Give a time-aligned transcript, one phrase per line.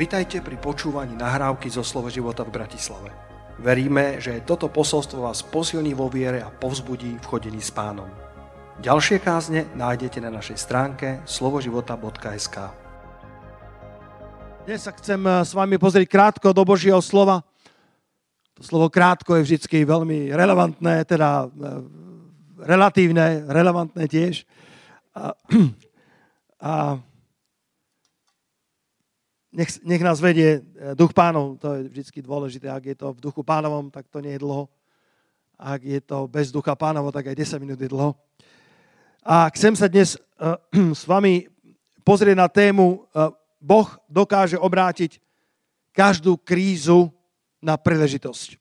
[0.00, 3.12] Vitajte pri počúvaní nahrávky zo Slovo života v Bratislave.
[3.60, 8.08] Veríme, že toto posolstvo vás posilní vo viere a povzbudí v chodení s pánom.
[8.80, 12.56] Ďalšie kázne nájdete na našej stránke slovoživota.sk
[14.64, 17.44] Dnes sa chcem eh, s vami pozrieť krátko do Božieho slova.
[18.56, 21.52] To slovo krátko je vždy veľmi relevantné, teda eh,
[22.56, 24.48] relatívne, relevantné tiež.
[25.12, 25.36] A,
[26.72, 26.72] a
[29.52, 32.70] nech, nech nás vedie e, duch pánov, to je vždy dôležité.
[32.70, 34.70] Ak je to v duchu pánovom, tak to nie je dlho.
[35.60, 38.16] Ak je to bez ducha pánovo, tak aj 10 minút je dlho.
[39.20, 40.56] A chcem sa dnes uh,
[41.00, 41.50] s vami
[42.00, 45.20] pozrieť na tému uh, Boh dokáže obrátiť
[45.92, 47.12] každú krízu
[47.60, 48.56] na príležitosť.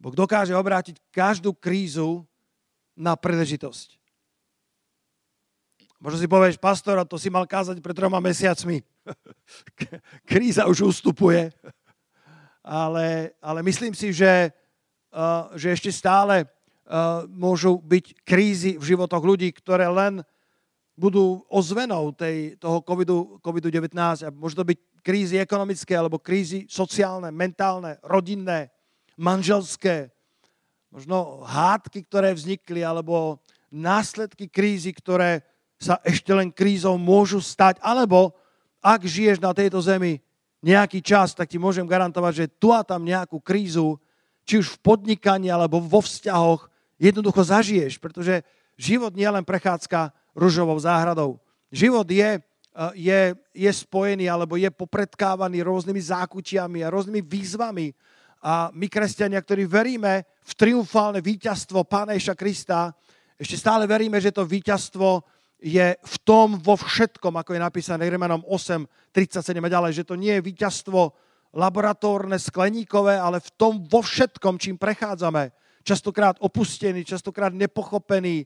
[0.00, 2.24] Boh dokáže obrátiť každú krízu
[2.96, 4.03] na príležitosť.
[6.04, 8.84] Možno si povieš, pastor, to si mal kázať pred troma mesiacmi.
[10.28, 11.48] Kríza už ustupuje.
[12.60, 14.52] Ale, ale myslím si, že,
[15.16, 20.20] uh, že ešte stále uh, môžu byť krízy v životoch ľudí, ktoré len
[20.92, 23.40] budú ozvenou tej, toho COVID-19.
[23.40, 23.96] COVID-19.
[23.96, 28.68] A môžu to byť krízy ekonomické, alebo krízy sociálne, mentálne, rodinné,
[29.16, 30.12] manželské.
[30.92, 33.40] Možno hádky, ktoré vznikli, alebo
[33.72, 35.53] následky krízy, ktoré
[35.84, 38.32] sa ešte len krízou môžu stať, alebo
[38.80, 40.24] ak žiješ na tejto zemi
[40.64, 44.00] nejaký čas, tak ti môžem garantovať, že tu a tam nejakú krízu,
[44.48, 48.40] či už v podnikaní alebo vo vzťahoch, jednoducho zažiješ, pretože
[48.80, 51.36] život nie je len prechádzka ružovou záhradou.
[51.68, 53.20] Život je, eh, je,
[53.52, 57.92] je spojený alebo je popredkávaný rôznymi zákutiami a rôznymi výzvami.
[58.44, 62.92] A my, kresťania, ktorí veríme v triumfálne víťazstvo Pána Ježa Krista,
[63.40, 65.24] ešte stále veríme, že to víťazstvo
[65.64, 68.84] je v tom vo všetkom, ako je napísané Rímanom 8,
[69.16, 71.16] 37 a ďalej, že to nie je víťazstvo
[71.56, 75.56] laboratórne, skleníkové, ale v tom vo všetkom, čím prechádzame.
[75.80, 78.44] Častokrát opustený, častokrát nepochopený,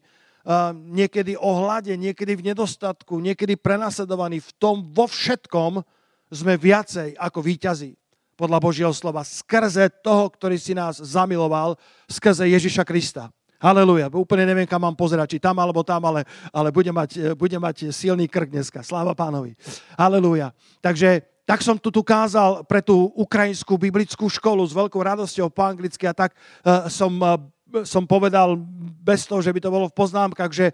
[0.95, 4.39] niekedy ohľade, niekedy v nedostatku, niekedy prenasledovaný.
[4.39, 5.83] V tom vo všetkom
[6.31, 7.99] sme viacej ako víťazí
[8.39, 9.27] podľa Božieho slova.
[9.27, 11.75] Skrze toho, ktorý si nás zamiloval,
[12.07, 13.35] skrze Ježiša Krista.
[13.59, 14.07] Haleluja.
[14.07, 16.23] Úplne neviem, kam mám pozerať, či tam alebo tam, ale,
[16.55, 18.87] ale budem, mať, budem mať silný krk dneska.
[18.87, 19.59] Sláva pánovi.
[19.99, 20.55] Haleluja.
[20.79, 26.07] Takže tak som tu, kázal pre tú ukrajinskú biblickú školu s veľkou radosťou po anglicky
[26.07, 27.35] a tak uh, som, uh,
[27.83, 28.55] som povedal
[29.03, 30.73] bez toho, že by to bolo v poznámkach, že,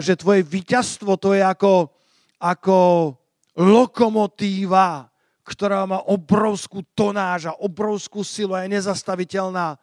[0.00, 1.92] že tvoje víťazstvo to je ako,
[2.38, 2.78] ako
[3.58, 5.12] lokomotíva,
[5.44, 9.78] ktorá má obrovskú tonáž a obrovskú silu a je nezastaviteľná,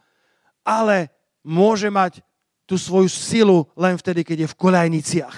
[0.65, 1.11] ale
[1.45, 2.23] môže mať
[2.71, 5.37] tú svoju silu len vtedy, keď je v kolajniciach.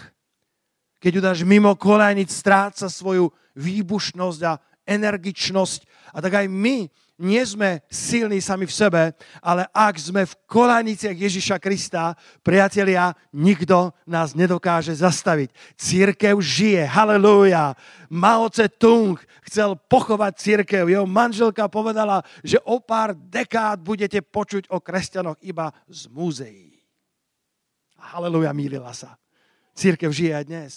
[1.01, 6.13] Keď ju dáš mimo kolajnic, stráca svoju výbušnosť a energičnosť.
[6.13, 6.85] A tak aj my
[7.17, 9.01] nie sme silní sami v sebe,
[9.41, 12.13] ale ak sme v kolaniciach Ježiša Krista,
[12.45, 15.49] priatelia, nikto nás nedokáže zastaviť.
[15.73, 17.73] Církev žije, halleluja.
[18.13, 19.17] Mao Tse Tung
[19.49, 20.85] chcel pochovať církev.
[20.85, 26.72] Jeho manželka povedala, že o pár dekád budete počuť o kresťanoch iba z múzeí.
[28.11, 29.15] Haleluja, mýlila sa.
[29.71, 30.71] Církev žije aj dnes.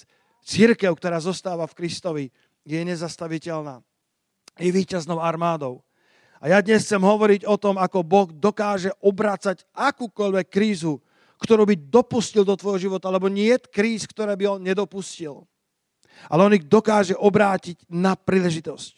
[0.46, 2.24] Církev, ktorá zostáva v Kristovi,
[2.62, 3.82] je nezastaviteľná.
[4.62, 5.82] Je víťaznou armádou.
[6.38, 11.02] A ja dnes chcem hovoriť o tom, ako Boh dokáže obrácať akúkoľvek krízu,
[11.42, 15.44] ktorú by dopustil do tvojho života, lebo nie je kríz, ktoré by on nedopustil.
[16.32, 18.96] Ale on ich dokáže obrátiť na príležitosť.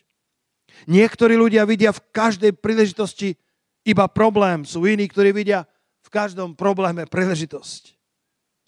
[0.86, 3.34] Niektorí ľudia vidia v každej príležitosti
[3.82, 4.62] iba problém.
[4.62, 5.66] Sú iní, ktorí vidia
[6.06, 7.97] v každom probléme príležitosť.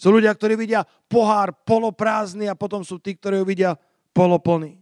[0.00, 0.80] Sú ľudia, ktorí vidia
[1.12, 3.76] pohár poloprázdny a potom sú tí, ktorí ho vidia
[4.16, 4.80] poloplný.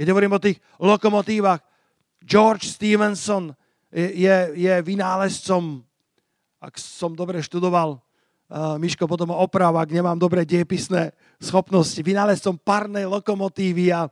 [0.00, 1.60] Keď hovorím o tých lokomotívach,
[2.24, 3.52] George Stevenson
[3.92, 5.84] je, je vynálezcom,
[6.56, 13.04] ak som dobre študoval, uh, Miško potom oprava, ak nemám dobre diepisné schopnosti, vynálezcom parnej
[13.04, 14.08] lokomotívy a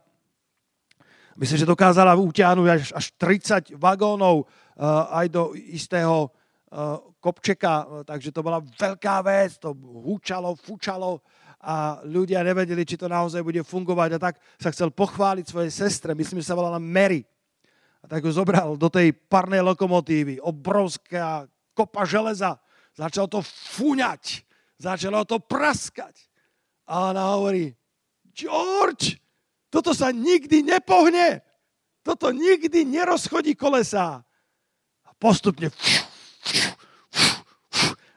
[1.40, 8.34] myslím, že dokázala utiahnuť až, až 30 vagónov uh, aj do istého uh, kopčeka, takže
[8.34, 11.22] to bola veľká vec, to húčalo, fučalo
[11.62, 16.18] a ľudia nevedeli, či to naozaj bude fungovať a tak sa chcel pochváliť svojej sestre,
[16.18, 17.22] myslím, že sa volala Mary.
[18.02, 22.58] A tak ju zobral do tej parnej lokomotívy, obrovská kopa železa,
[22.98, 24.42] začal to fúňať,
[24.74, 26.18] začalo to praskať.
[26.90, 27.70] A ona hovorí,
[28.34, 29.22] George,
[29.70, 31.46] toto sa nikdy nepohne,
[32.02, 34.26] toto nikdy nerozchodí kolesa.
[35.06, 35.70] A postupne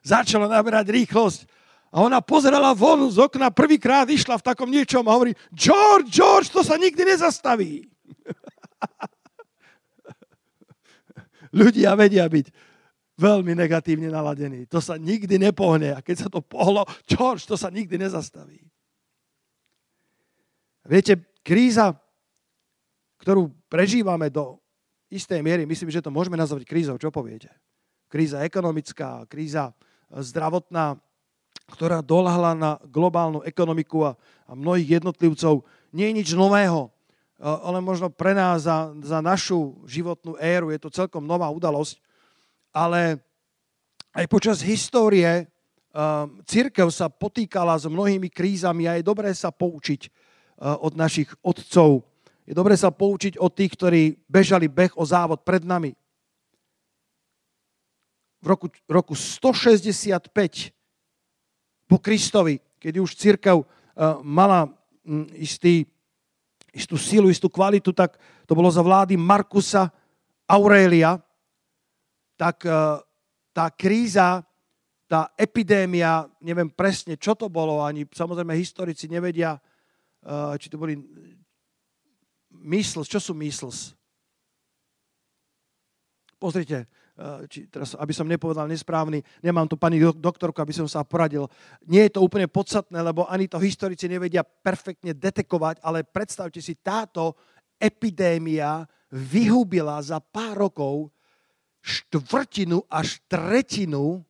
[0.05, 1.49] začalo naberať rýchlosť
[1.95, 6.51] A ona pozerala von z okna, prvýkrát išla v takom niečom a hovorí, George, George,
[6.51, 7.87] to sa nikdy nezastaví.
[11.55, 12.51] Ľudia vedia byť
[13.15, 14.67] veľmi negatívne naladení.
[14.67, 15.95] To sa nikdy nepohne.
[15.95, 18.59] A keď sa to pohlo, George, to sa nikdy nezastaví.
[20.83, 21.95] Viete, kríza,
[23.23, 24.59] ktorú prežívame do
[25.07, 26.99] istej miery, myslím, že to môžeme nazvať krízou.
[26.99, 27.55] Čo poviete?
[28.11, 29.71] Kríza ekonomická, kríza
[30.11, 30.99] zdravotná,
[31.71, 34.11] ktorá dolahla na globálnu ekonomiku a,
[34.45, 36.93] a mnohých jednotlivcov, nie je nič nového,
[37.39, 41.99] ale možno pre nás za, za našu životnú éru je to celkom nová udalosť,
[42.71, 43.19] ale
[44.15, 45.43] aj počas histórie
[45.91, 51.27] um, církev sa potýkala s mnohými krízami a je dobré sa poučiť uh, od našich
[51.43, 52.07] otcov.
[52.47, 55.91] Je dobré sa poučiť od tých, ktorí bežali beh o závod pred nami.
[58.45, 60.21] V roku, roku 165
[61.89, 63.65] po Kristovi, keď už církev uh,
[64.21, 64.69] mala
[65.01, 65.89] um, istý,
[66.69, 69.89] istú silu, istú kvalitu, tak to bolo za vlády Markusa
[70.45, 71.17] Aurelia,
[72.37, 73.01] tak uh,
[73.49, 74.45] tá kríza,
[75.05, 79.55] tá epidémia, neviem presne, čo to bolo, ani samozrejme historici nevedia,
[80.25, 80.97] eh, či to boli
[82.49, 83.93] mysls, čo sú mysls?
[86.41, 86.87] Pozrite, eh,
[87.47, 91.47] či teraz, aby som nepovedal nesprávny, nemám tu pani doktorku, aby som sa poradil.
[91.87, 96.75] Nie je to úplne podstatné, lebo ani to historici nevedia perfektne detekovať, ale predstavte si,
[96.75, 97.39] táto
[97.79, 98.83] epidémia
[99.15, 101.07] vyhubila za pár rokov
[101.79, 104.25] štvrtinu až tretinu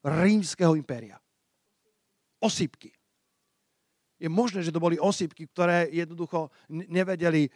[0.00, 1.20] rímskeho impéria.
[2.40, 2.88] Osýpky.
[4.20, 7.50] Je možné, že to boli osýpky, ktoré jednoducho nevedeli, e,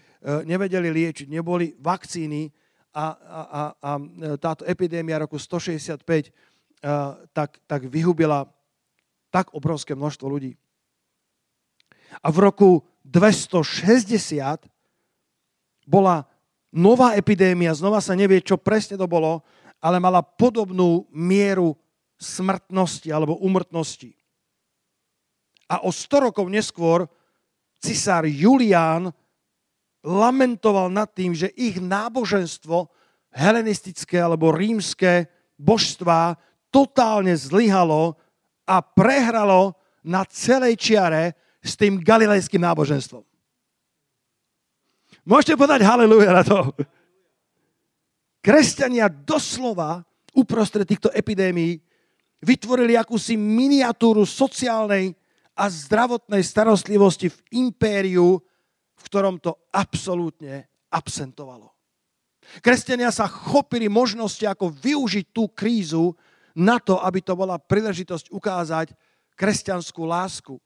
[0.49, 2.49] nevedeli liečiť, neboli vakcíny
[2.95, 3.91] a, a, a, a
[4.39, 6.31] táto epidémia roku 165 e,
[7.35, 8.47] tak, tak vyhubila
[9.35, 10.55] tak obrovské množstvo ľudí.
[12.23, 12.71] A v roku
[13.03, 14.71] 260
[15.91, 16.23] bola
[16.71, 19.43] nová epidémia, znova sa nevie, čo presne to bolo,
[19.83, 21.75] ale mala podobnú mieru
[22.15, 24.15] smrtnosti alebo umrtnosti.
[25.67, 27.11] A o 100 rokov neskôr
[27.83, 29.11] cisár Julián
[30.05, 32.93] lamentoval nad tým, že ich náboženstvo,
[33.33, 36.37] helenistické alebo rímske božstvá,
[36.69, 38.21] totálne zlyhalo
[38.69, 39.75] a prehralo
[40.05, 41.33] na celej čiare
[41.65, 43.25] s tým galilejským náboženstvom.
[45.25, 46.77] Môžete povedať haleluja na to.
[48.45, 50.05] Kresťania doslova
[50.37, 51.81] uprostred týchto epidémií
[52.45, 55.17] vytvorili akúsi miniatúru sociálnej
[55.57, 58.37] a zdravotnej starostlivosti v impériu,
[59.05, 61.69] v ktorom to absolútne absentovalo.
[62.65, 66.17] Kresťania sa chopili možnosti, ako využiť tú krízu
[66.57, 68.97] na to, aby to bola príležitosť ukázať
[69.37, 70.57] kresťanskú lásku.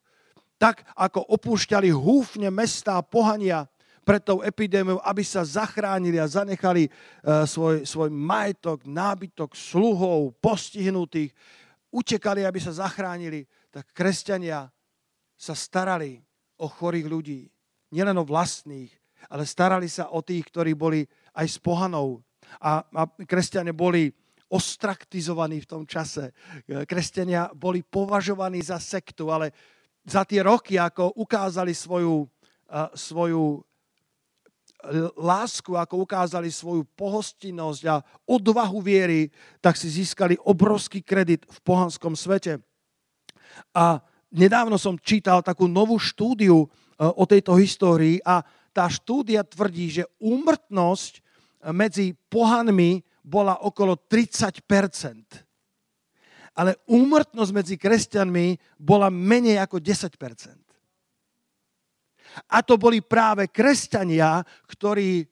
[0.59, 3.67] Tak, ako opúšťali húfne mestá pohania
[4.03, 11.31] pred tou epidémiou, aby sa zachránili a zanechali uh, svoj, svoj majetok, nábytok, sluhov, postihnutých,
[11.93, 14.67] utekali, aby sa zachránili, tak kresťania
[15.39, 16.19] sa starali
[16.59, 17.41] o chorých ľudí.
[17.95, 18.93] Nielen o vlastných,
[19.33, 21.05] ale starali sa o tých, ktorí boli
[21.37, 22.21] aj s pohanou.
[22.61, 24.13] A, a kresťania boli
[24.49, 26.33] ostraktizovaní v tom čase.
[26.65, 29.53] Kresťania boli považovaní za sektu, ale
[30.09, 32.25] za tie roky, ako ukázali svoju,
[32.97, 33.61] svoju
[35.19, 39.29] lásku, ako ukázali svoju pohostinnosť a odvahu viery,
[39.61, 42.63] tak si získali obrovský kredit v pohanskom svete.
[43.75, 43.99] A
[44.31, 48.43] nedávno som čítal takú novú štúdiu e, o tejto histórii a
[48.75, 51.23] tá štúdia tvrdí, že úmrtnosť
[51.71, 55.47] medzi pohanmi bola okolo 30%
[56.59, 60.69] ale úmrtnosť medzi kresťanmi bola menej ako 10%
[62.47, 65.27] a to boli práve kresťania, ktorí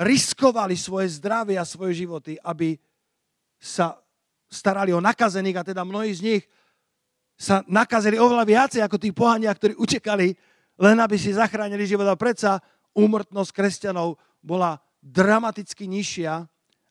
[0.00, 2.74] riskovali svoje zdravie a svoje životy, aby
[3.60, 4.00] sa
[4.50, 6.42] starali o nakazených a teda mnohí z nich
[7.40, 10.36] sa nakazili oveľa viacej ako tí pohania, ktorí utekali,
[10.76, 12.04] len aby si zachránili život.
[12.04, 12.60] A predsa
[12.92, 16.44] úmrtnosť kresťanov bola dramaticky nižšia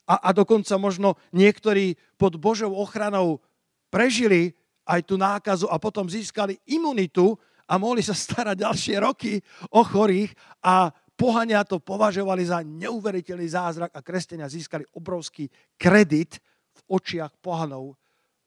[0.09, 3.45] a, a dokonca možno niektorí pod Božou ochranou
[3.93, 4.57] prežili
[4.89, 7.37] aj tú nákazu a potom získali imunitu
[7.69, 9.37] a mohli sa starať ďalšie roky
[9.69, 10.33] o chorých
[10.65, 15.45] a pohania to považovali za neuveriteľný zázrak a kresťania získali obrovský
[15.77, 16.41] kredit
[16.73, 17.93] v očiach pohanov,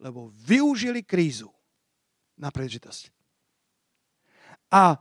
[0.03, 1.47] lebo využili krízu
[2.43, 3.15] na príležitosť.
[4.75, 4.99] A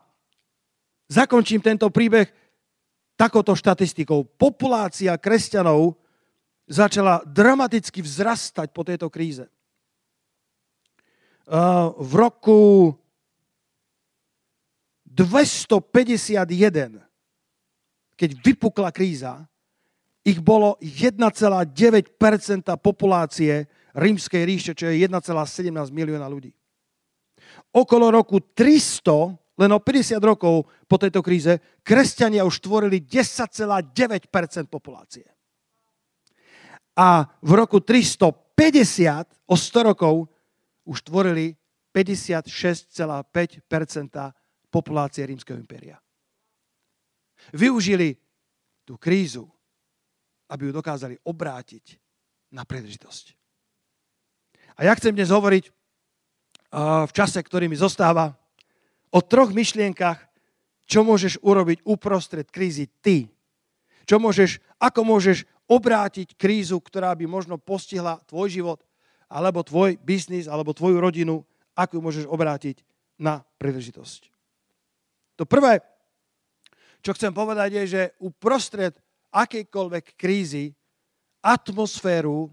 [1.10, 2.30] zakončím tento príbeh
[3.18, 4.22] takouto štatistikou.
[4.38, 5.98] Populácia kresťanov
[6.70, 9.50] začala dramaticky vzrastať po tejto kríze.
[11.98, 12.96] v roku
[15.04, 16.48] 251,
[18.16, 19.44] keď vypukla kríza,
[20.24, 21.68] ich bolo 1,9%
[22.80, 23.68] populácie
[23.98, 26.54] rímskej ríše, čo je 1,17 milióna ľudí.
[27.72, 35.24] Okolo roku 300, len o 50 rokov po tejto kríze, kresťania už tvorili 10,9% populácie.
[37.00, 40.28] A v roku 350, o 100 rokov,
[40.84, 41.56] už tvorili
[41.96, 43.24] 56,5%
[44.72, 46.00] populácie rímskeho impéria.
[47.56, 48.16] Využili
[48.84, 49.48] tú krízu,
[50.52, 51.96] aby ju dokázali obrátiť
[52.52, 53.26] na príležitosť.
[54.80, 55.72] A ja chcem dnes hovoriť
[56.72, 58.32] v čase, ktorý mi zostáva,
[59.12, 60.24] o troch myšlienkach,
[60.88, 63.28] čo môžeš urobiť uprostred krízy ty.
[64.08, 68.80] Čo môžeš, ako môžeš obrátiť krízu, ktorá by možno postihla tvoj život,
[69.32, 71.44] alebo tvoj biznis, alebo tvoju rodinu,
[71.76, 72.84] ako ju môžeš obrátiť
[73.20, 74.28] na príležitosť.
[75.40, 75.80] To prvé,
[77.00, 78.96] čo chcem povedať, je, že uprostred
[79.32, 80.76] akejkoľvek krízy
[81.40, 82.52] atmosféru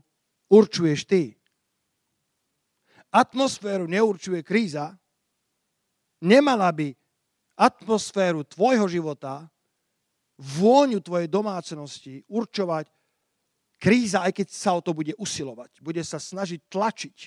[0.49, 1.38] určuješ ty.
[3.09, 4.93] Atmosféru neurčuje kríza,
[6.21, 6.93] nemala by
[7.59, 9.49] atmosféru tvojho života,
[10.39, 12.87] vôňu tvojej domácnosti určovať
[13.83, 15.83] kríza, aj keď sa o to bude usilovať.
[15.83, 17.19] Bude sa snažiť tlačiť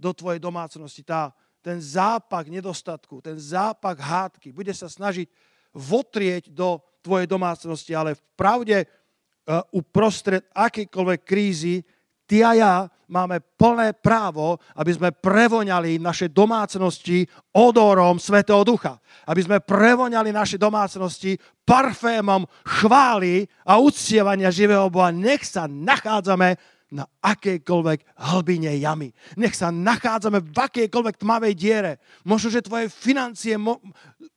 [0.00, 1.04] do tvojej domácnosti.
[1.04, 5.28] Tá, ten zápak nedostatku, ten zápak hádky, bude sa snažiť
[5.76, 11.84] votrieť do tvojej domácnosti, ale v pravde uh, uprostred akýkoľvek krízy
[12.24, 12.74] ty a ja
[13.08, 18.98] máme plné právo, aby sme prevoňali naše domácnosti odorom Svetého Ducha.
[19.28, 22.48] Aby sme prevoňali naše domácnosti parfémom
[22.80, 25.12] chvály a uctievania živého Boha.
[25.12, 26.56] Nech sa nachádzame
[26.94, 29.10] na akejkoľvek hlbine jamy.
[29.34, 31.92] Nech sa nachádzame v akejkoľvek tmavej diere.
[32.22, 33.82] Možno, že tvoje financie mo-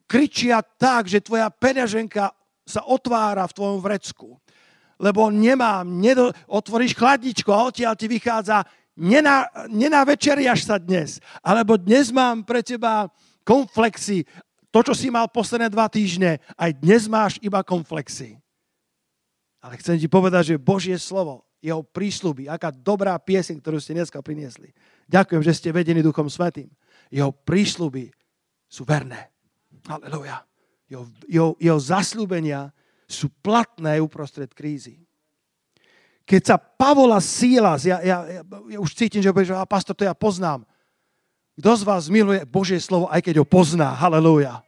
[0.10, 2.34] kričia tak, že tvoja peňaženka
[2.68, 4.40] sa otvára v tvojom vrecku.
[4.98, 8.66] Lebo nemám, nedo- otvoríš chladničko a odtiaľ ti vychádza
[8.98, 11.22] nená, nenávečeriaš sa dnes.
[11.46, 13.08] Alebo dnes mám pre teba
[13.46, 14.26] komplexy.
[14.74, 18.36] To, čo si mal posledné dva týždne, aj dnes máš iba komplexy.
[19.62, 24.22] Ale chcem ti povedať, že Božie slovo jeho prísľuby, aká dobrá pieseň, ktorú ste dneska
[24.22, 24.74] priniesli.
[25.10, 26.70] Ďakujem, že ste vedení Duchom Svetým.
[27.10, 28.14] Jeho prísľuby
[28.70, 29.34] sú verné.
[29.88, 30.44] Halleluja.
[30.88, 32.72] Jeho, jeho, jeho zasľúbenia
[33.08, 35.00] sú platné uprostred krízy.
[36.28, 40.12] Keď sa Pavola Sílas, ja, ja, ja, ja už cítim, že že pastor, to ja
[40.12, 40.68] poznám.
[41.56, 43.96] Kto z vás miluje Božie slovo, aj keď ho pozná?
[43.96, 44.60] Halleluja.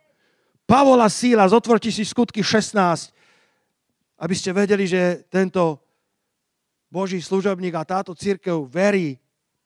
[0.63, 3.11] Pavola Sílas, otvorte si skutky 16,
[4.23, 5.83] aby ste vedeli, že tento
[6.87, 9.19] Boží služobník a táto církev verí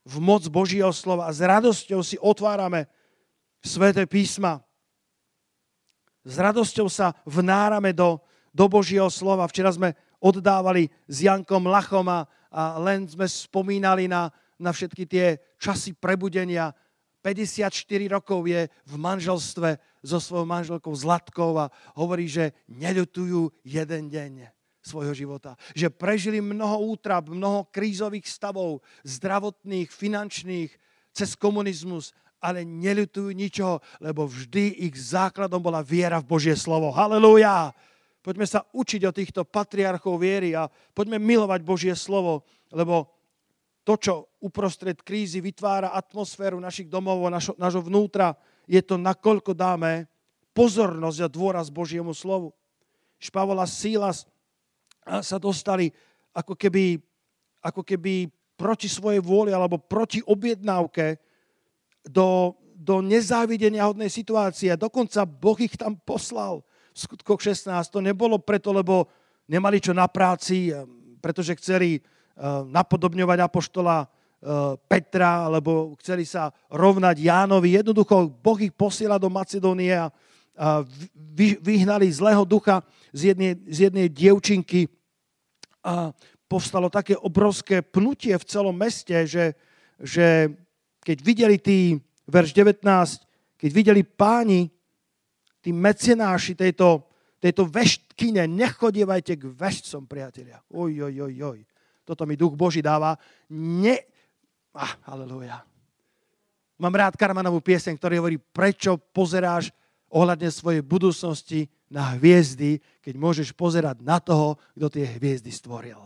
[0.03, 2.89] v moc Božieho slova a s radosťou si otvárame
[3.63, 4.59] Sveté písma.
[6.27, 8.19] S radosťou sa vnárame do,
[8.53, 9.49] do Božieho slova.
[9.49, 12.23] Včera sme oddávali s Jankom Lachom a,
[12.79, 14.29] len sme spomínali na,
[14.61, 16.71] na všetky tie časy prebudenia.
[17.25, 17.73] 54
[18.13, 25.15] rokov je v manželstve so svojou manželkou Zlatkou a hovorí, že neľutujú jeden deň svojho
[25.15, 25.55] života.
[25.71, 30.71] Že prežili mnoho útrap, mnoho krízových stavov, zdravotných, finančných,
[31.15, 32.11] cez komunizmus,
[32.43, 36.91] ale neľutujú ničoho, lebo vždy ich základom bola viera v Božie slovo.
[36.91, 37.71] Halelúja!
[38.23, 43.11] Poďme sa učiť o týchto patriarchov viery a poďme milovať Božie slovo, lebo
[43.83, 48.31] to, čo uprostred krízy vytvára atmosféru našich domov našo, našho vnútra,
[48.63, 50.07] je to, nakoľko dáme
[50.55, 52.55] pozornosť a dôraz Božiemu slovu.
[53.19, 54.23] Špavola Sílas
[55.03, 55.91] sa dostali
[56.31, 56.95] ako keby,
[57.59, 61.19] ako keby proti svojej vôli alebo proti objednávke
[62.07, 64.79] do, do nezávidenia hodnej situácie.
[64.79, 67.73] Dokonca Boh ich tam poslal v skutkoch 16.
[67.89, 69.09] To nebolo preto, lebo
[69.49, 70.85] nemali čo na práci, eh,
[71.17, 72.01] pretože chceli eh,
[72.69, 74.09] napodobňovať apoštola eh,
[74.85, 77.81] Petra, alebo chceli sa rovnať Jánovi.
[77.81, 80.13] Jednoducho Boh ich posiela do Macedónie a
[81.65, 84.85] vyhnali zlého ducha z jednej, z jednej dievčinky
[85.81, 86.13] a
[86.45, 89.57] povstalo také obrovské pnutie v celom meste, že,
[89.97, 90.53] že
[91.01, 91.97] keď videli tí,
[92.29, 92.85] verš 19,
[93.57, 94.69] keď videli páni,
[95.63, 97.07] tí mecenáši tejto,
[97.39, 100.59] tejto veštkine, nechodievajte k veštcom, priatelia.
[100.67, 101.59] Oj, oj, oj, oj.
[102.03, 103.15] Toto mi duch Boží dáva.
[103.55, 104.03] Ne...
[104.75, 105.63] Ah, aleluja.
[106.83, 109.71] Mám rád Karmanovú pieseň, ktorý hovorí, prečo pozeráš
[110.11, 115.97] ohľadne svojej budúcnosti na hviezdy, keď môžeš pozerať na toho, kto tie hviezdy stvoril.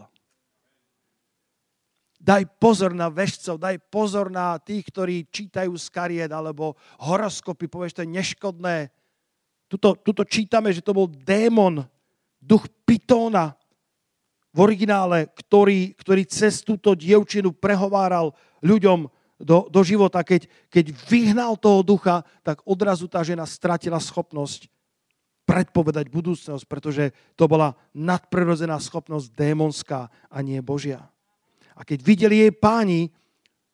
[2.28, 7.96] daj pozor na vešcov, daj pozor na tých, ktorí čítajú z kariet alebo horoskopy, povieš,
[7.96, 8.92] to je neškodné.
[9.68, 11.84] Tuto, tuto čítame, že to bol démon,
[12.40, 13.56] duch Pitóna
[14.56, 18.32] v originále, ktorý, ktorý cez túto dievčinu prehováral
[18.64, 19.06] ľuďom
[19.38, 20.26] do, do života.
[20.26, 24.72] Keď, keď vyhnal toho ducha, tak odrazu tá žena stratila schopnosť
[25.48, 31.08] predpovedať budúcnosť, pretože to bola nadprirodzená schopnosť démonská a nie Božia.
[31.78, 33.16] A keď videli jej páni,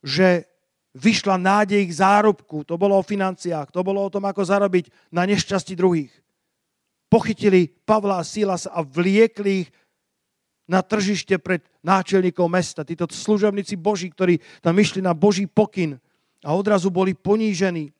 [0.05, 0.45] že
[0.93, 5.25] vyšla nádej k zárobku, to bolo o financiách, to bolo o tom, ako zarobiť na
[5.25, 6.13] nešťastí druhých.
[7.09, 9.69] Pochytili Pavla a Silasa a vliekli ich
[10.69, 12.87] na tržište pred náčelníkov mesta.
[12.87, 15.99] Títo služobníci Boží, ktorí tam išli na Boží pokyn
[16.41, 17.93] a odrazu boli ponížení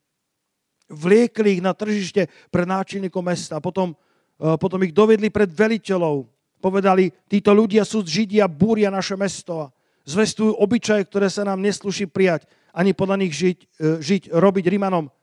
[0.90, 3.58] vliekli ich na tržište pred náčelníkom mesta.
[3.58, 3.98] Potom,
[4.38, 6.30] e, potom ich dovedli pred veliteľov.
[6.62, 9.74] Povedali, títo ľudia sú Židia, búria naše mesto
[10.04, 13.68] zvestujú obyčaje, ktoré sa nám nesluší prijať, ani podľa nich žiť, e,
[14.02, 15.14] žiť robiť Rimanom.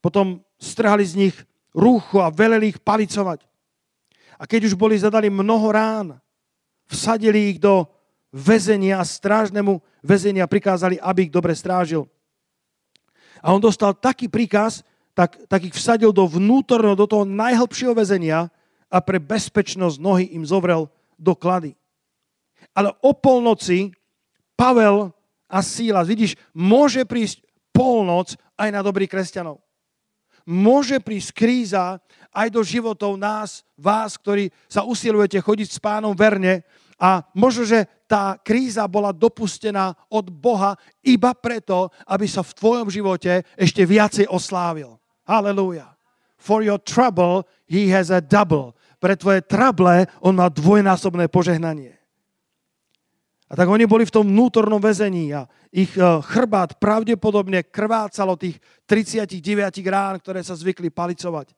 [0.00, 1.36] Potom strhali z nich
[1.76, 3.44] rúcho a veleli ich palicovať.
[4.40, 6.16] A keď už boli zadali mnoho rán,
[6.88, 7.84] vsadili ich do
[8.32, 12.08] väzenia, strážnemu väzenia prikázali, aby ich dobre strážil.
[13.44, 14.82] A on dostal taký príkaz,
[15.14, 18.50] tak, tak ich vsadil do vnútorného, do toho najhlbšieho väzenia
[18.88, 20.86] a pre bezpečnosť nohy im zovrel
[21.18, 21.74] do klady.
[22.70, 23.90] Ale o polnoci
[24.54, 25.10] Pavel
[25.48, 29.64] a Sílas, vidíš, môže prísť polnoc aj na dobrých kresťanov.
[30.48, 32.00] Môže prísť kríza
[32.32, 36.64] aj do životov nás, vás, ktorí sa usilujete chodiť s pánom verne
[36.96, 40.72] a možno, že tá kríza bola dopustená od Boha
[41.04, 44.96] iba preto, aby sa v tvojom živote ešte viacej oslávil.
[45.28, 45.92] Halleluja.
[46.40, 48.72] For your trouble he has a double.
[48.98, 51.97] Pre tvoje trable on má dvojnásobné požehnanie.
[53.48, 58.60] A tak oni boli v tom vnútornom väzení a ich e, chrbát pravdepodobne krvácalo tých
[58.84, 59.40] 39
[59.88, 61.56] rán, ktoré sa zvykli palicovať.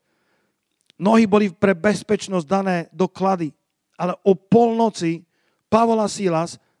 [1.03, 3.51] Nohy boli pre bezpečnosť dané do klady,
[3.99, 5.27] ale o polnoci
[5.71, 6.07] Pavol a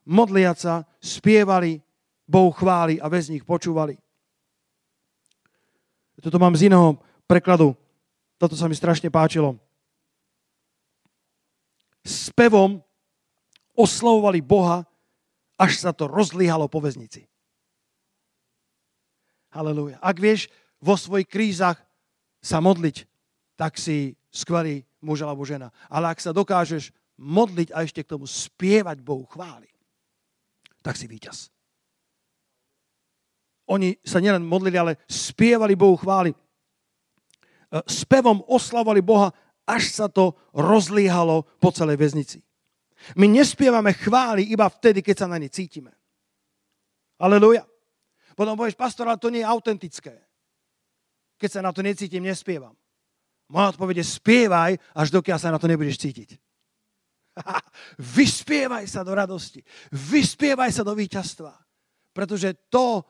[0.03, 1.79] modliaca, spievali,
[2.27, 3.95] Bohu chváli a väzni ich počúvali.
[6.19, 7.73] Toto mám z iného prekladu.
[8.35, 9.57] Toto sa mi strašne páčilo.
[12.03, 12.83] Spevom
[13.73, 14.85] oslovovali Boha,
[15.61, 17.29] až sa to rozlíhalo po väznici.
[19.53, 20.01] Halelúja.
[20.01, 20.49] Ak vieš
[20.81, 21.77] vo svojich krízach
[22.41, 23.05] sa modliť,
[23.53, 25.69] tak si skvelý muž alebo žena.
[25.85, 26.89] Ale ak sa dokážeš
[27.21, 29.69] modliť a ešte k tomu spievať Bohu chváli,
[30.81, 31.53] tak si víťaz.
[33.69, 36.33] Oni sa nielen modlili, ale spievali Bohu chváli.
[36.33, 36.37] E,
[37.85, 39.29] spevom oslavovali Boha,
[39.69, 42.41] až sa to rozlíhalo po celej väznici.
[43.17, 45.91] My nespievame chváli iba vtedy, keď sa na ne cítime.
[47.21, 47.65] Aleluja.
[48.33, 50.15] Potom povieš, pastor, ale to nie je autentické.
[51.37, 52.73] Keď sa na to necítim, nespievam.
[53.51, 56.39] Moja odpoveď je, spievaj, až dokiaľ sa na to nebudeš cítiť.
[58.17, 59.59] Vyspievaj sa do radosti.
[59.91, 61.51] Vyspievaj sa do víťazstva.
[62.15, 63.03] Pretože to,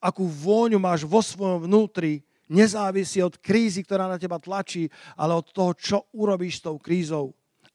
[0.00, 5.48] akú vôňu máš vo svojom vnútri, nezávisí od krízy, ktorá na teba tlačí, ale od
[5.52, 7.32] toho, čo urobíš s tou krízou.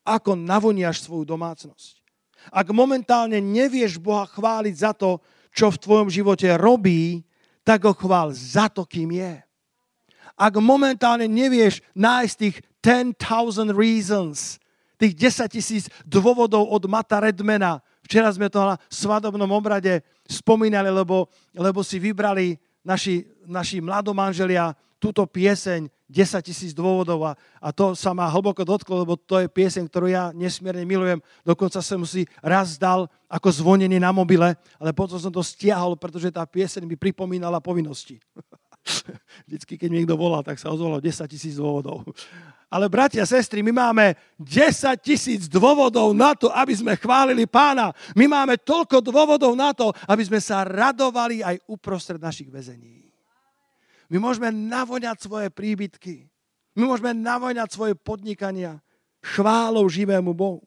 [0.08, 2.00] Ako navoniaš svoju domácnosť.
[2.48, 5.20] Ak momentálne nevieš Boha chváliť za to,
[5.52, 7.28] čo v tvojom živote robí,
[7.68, 9.44] tak ho chvál za to, kým je.
[10.38, 14.62] Ak momentálne nevieš nájsť tých 10,000 reasons,
[14.96, 17.84] tých 10 tisíc dôvodov od Mata Redmana.
[18.06, 25.24] Včera sme to na svadobnom obrade spomínali, lebo, lebo si vybrali naši, naši mladomanželia túto
[25.26, 29.92] pieseň 10 tisíc dôvodov a, a to sa ma hlboko dotklo, lebo to je pieseň,
[29.92, 31.20] ktorú ja nesmierne milujem.
[31.44, 36.32] Dokonca som si raz dal ako zvonenie na mobile, ale potom som to stiahol, pretože
[36.32, 38.24] tá pieseň mi pripomínala povinnosti.
[39.48, 42.08] Vždycky, keď mi niekto volal, tak sa ozvalo 10 tisíc dôvodov.
[42.68, 47.96] Ale bratia, sestry, my máme 10 tisíc dôvodov na to, aby sme chválili pána.
[48.12, 53.07] My máme toľko dôvodov na to, aby sme sa radovali aj uprostred našich väzení.
[54.08, 56.32] My môžeme navoňať svoje príbytky.
[56.80, 58.80] My môžeme navoňať svoje podnikania
[59.20, 60.64] chválou živému Bohu.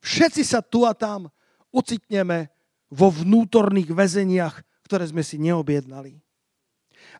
[0.00, 1.28] Všetci sa tu a tam
[1.74, 2.48] ocitneme
[2.88, 6.16] vo vnútorných väzeniach, ktoré sme si neobjednali.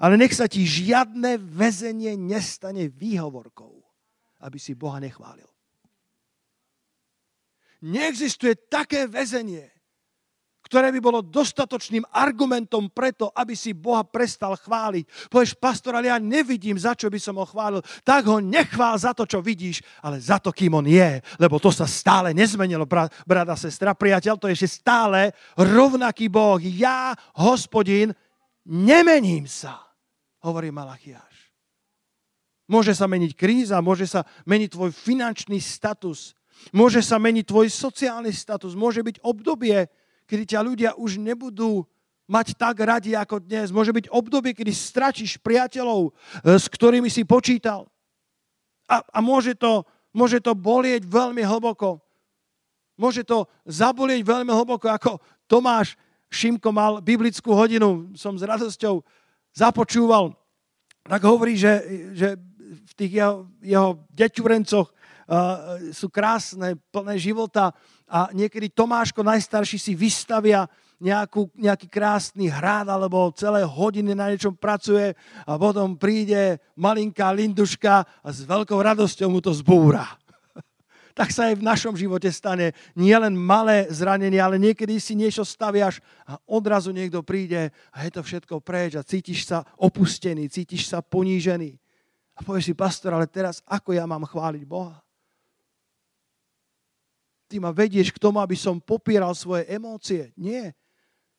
[0.00, 3.74] Ale nech sa ti žiadne väzenie nestane výhovorkou,
[4.46, 5.48] aby si Boha nechválil.
[7.84, 9.75] Neexistuje také väzenie,
[10.66, 15.30] ktoré by bolo dostatočným argumentom preto, aby si Boha prestal chváliť.
[15.30, 17.80] Povieš, pastor, ale ja nevidím, za čo by som ho chválil.
[18.02, 21.22] Tak ho nechvál za to, čo vidíš, ale za to, kým on je.
[21.38, 22.82] Lebo to sa stále nezmenilo,
[23.24, 24.34] brada, sestra, priateľ.
[24.36, 26.58] To je ešte stále rovnaký Boh.
[26.58, 28.10] Ja, hospodin,
[28.66, 29.78] nemením sa,
[30.42, 31.54] hovorí Malachiáš.
[32.66, 36.34] Môže sa meniť kríza, môže sa meniť tvoj finančný status,
[36.74, 39.86] môže sa meniť tvoj sociálny status, môže byť obdobie,
[40.26, 41.86] kedy ťa ľudia už nebudú
[42.26, 43.70] mať tak radi ako dnes.
[43.70, 47.86] Môže byť obdobie, kedy stračíš priateľov, e, s ktorými si počítal.
[48.90, 52.02] A, a môže, to, môže to bolieť veľmi hlboko.
[52.98, 55.94] Môže to zabolieť veľmi hlboko, ako Tomáš
[56.26, 59.04] Šimko mal biblickú hodinu, som s radosťou
[59.54, 60.34] započúval.
[61.06, 61.86] Tak hovorí, že,
[62.18, 62.28] že
[62.66, 64.96] v tých jeho, jeho deťurencoch uh,
[65.94, 67.70] sú krásne, plné života
[68.06, 74.56] a niekedy Tomáško najstarší si vystavia nejakú, nejaký krásny hrad alebo celé hodiny na niečom
[74.56, 75.12] pracuje
[75.44, 80.08] a potom príde malinká Linduška a s veľkou radosťou mu to zbúra.
[81.18, 86.00] tak sa aj v našom živote stane nielen malé zranenie, ale niekedy si niečo staviaš
[86.24, 91.04] a odrazu niekto príde a je to všetko preč a cítiš sa opustený, cítiš sa
[91.04, 91.76] ponížený.
[92.36, 95.05] A povieš si, pastor, ale teraz ako ja mám chváliť Boha?
[97.46, 100.34] Ty ma vedieš k tomu, aby som popieral svoje emócie.
[100.34, 100.74] Nie.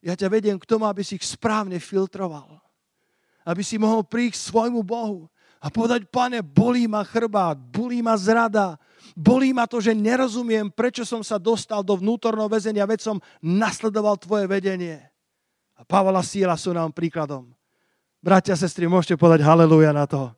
[0.00, 2.60] Ja ťa vediem k tomu, aby si ich správne filtroval.
[3.44, 8.78] Aby si mohol prísť svojmu Bohu a povedať, pane, bolí ma chrbát, bolí ma zrada,
[9.18, 14.14] bolí ma to, že nerozumiem, prečo som sa dostal do vnútorného väzenia, veď som nasledoval
[14.22, 15.02] tvoje vedenie.
[15.74, 17.50] A Pavla Síla sú nám príkladom.
[18.22, 20.30] Bratia a sestry, môžete povedať haleluja na to.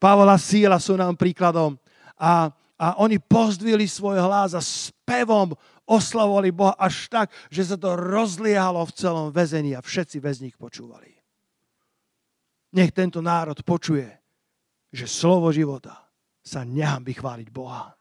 [0.00, 1.76] Pavla Síla sú nám príkladom.
[2.20, 5.52] A a oni pozdvili svoj hlas a spevom
[5.84, 11.12] oslavovali Boha až tak, že sa to rozliehalo v celom väzení a všetci väzník počúvali.
[12.72, 14.08] Nech tento národ počuje,
[14.88, 16.08] že slovo života
[16.40, 17.92] sa nehambi chváliť Boha.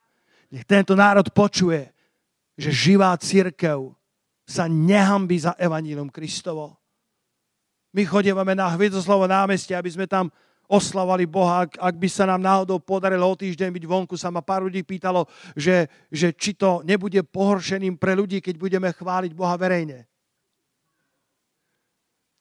[0.56, 1.92] Nech tento národ počuje,
[2.56, 3.92] že živá církev
[4.48, 6.80] sa nehambi za evanílom Kristovo.
[7.92, 10.30] My chodívame na Hviezdoslovo námestie, aby sme tam
[10.70, 11.66] oslavali Boha.
[11.66, 14.86] Ak, ak by sa nám náhodou podarilo o týždeň byť vonku, sa ma pár ľudí
[14.86, 15.26] pýtalo,
[15.58, 20.06] že, že či to nebude pohoršeným pre ľudí, keď budeme chváliť Boha verejne.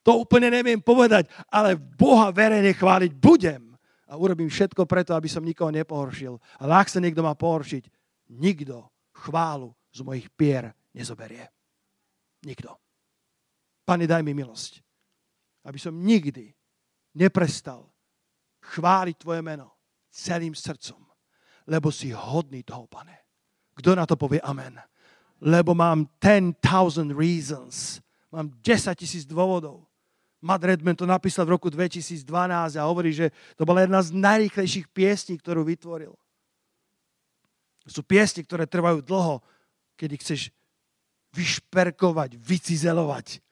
[0.04, 3.72] To úplne neviem povedať, ale Boha verejne chváliť budem.
[4.08, 6.40] A urobím všetko preto, aby som nikoho nepohoršil.
[6.64, 7.84] Ale ak sa niekto má pohoršiť,
[8.32, 11.44] nikto chválu z mojich pier nezoberie.
[12.44, 12.72] Nikto.
[13.84, 14.80] Pane, daj mi milosť,
[15.68, 16.52] aby som nikdy
[17.16, 17.88] neprestal
[18.68, 19.72] chváliť Tvoje meno
[20.12, 20.98] celým srdcom,
[21.68, 23.14] lebo si hodný toho, pane.
[23.78, 24.74] Kto na to povie amen?
[25.38, 28.02] Lebo mám 10,000 reasons.
[28.34, 29.86] Mám 10 tisíc dôvodov.
[30.42, 32.22] Matt Redman to napísal v roku 2012
[32.78, 36.14] a hovorí, že to bola jedna z najrýchlejších piesní, ktorú vytvoril.
[37.88, 39.42] Sú piesni, ktoré trvajú dlho,
[39.98, 40.40] kedy chceš
[41.34, 43.42] vyšperkovať, vycizelovať.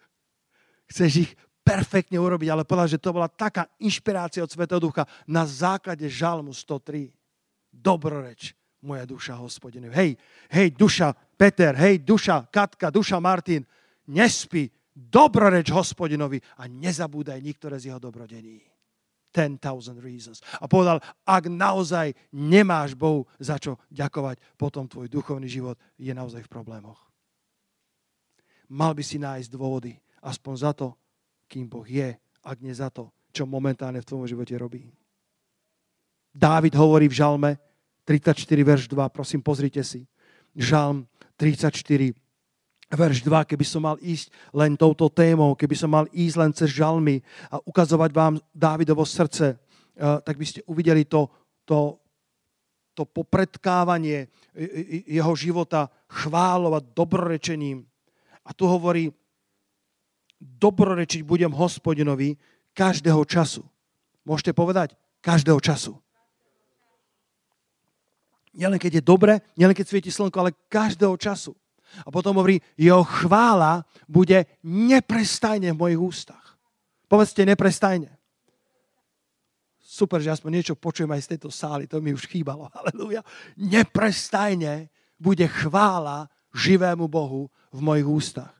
[0.86, 1.32] Chceš ich
[1.66, 6.54] perfektne urobiť, ale povedal, že to bola taká inšpirácia od Svetého Ducha na základe Žalmu
[6.54, 7.10] 103.
[7.74, 8.54] Dobroreč,
[8.86, 9.90] moja duša hospodinu.
[9.90, 10.14] Hej,
[10.54, 13.66] hej, duša Peter, hej, duša Katka, duša Martin,
[14.06, 18.62] nespí, dobroreč hospodinovi a nezabúdaj niektoré z jeho dobrodení.
[19.36, 20.40] 10,000 reasons.
[20.56, 20.96] A povedal,
[21.28, 26.96] ak naozaj nemáš Bohu za čo ďakovať, potom tvoj duchovný život je naozaj v problémoch.
[28.72, 29.92] Mal by si nájsť dôvody,
[30.24, 30.96] aspoň za to,
[31.46, 32.14] kým Boh je,
[32.46, 34.86] ak nie za to, čo momentálne v tvojom živote robí.
[36.36, 37.50] Dávid hovorí v Žalme
[38.04, 40.06] 34, verš 2, prosím, pozrite si.
[40.54, 42.14] Žalm 34,
[42.92, 46.70] verš 2, keby som mal ísť len touto témou, keby som mal ísť len cez
[46.70, 47.18] žalmy
[47.50, 51.26] a ukazovať vám Dávidovo srdce, eh, tak by ste uvideli to,
[51.66, 51.98] to,
[52.94, 54.30] to popredkávanie
[55.04, 57.84] jeho života chválov dobrorečením.
[58.46, 59.10] A tu hovorí,
[60.40, 62.36] dobrorečiť budem hospodinovi
[62.76, 63.64] každého času.
[64.26, 64.92] Môžete povedať?
[65.24, 65.96] Každého času.
[68.56, 71.52] Nielen keď je dobre, nielen keď svieti slnko, ale každého času.
[72.02, 76.56] A potom hovorí, jeho chvála bude neprestajne v mojich ústach.
[77.06, 78.10] Povedzte neprestajne.
[79.80, 82.68] Super, že aspoň niečo počujem aj z tejto sály, to mi už chýbalo.
[82.80, 83.22] Aleluja.
[83.56, 88.52] Neprestajne bude chvála živému Bohu v mojich ústach.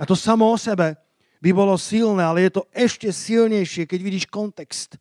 [0.00, 0.96] A to samo o sebe
[1.42, 4.94] by bolo silné, ale je to ešte silnejšie, keď vidíš kontext.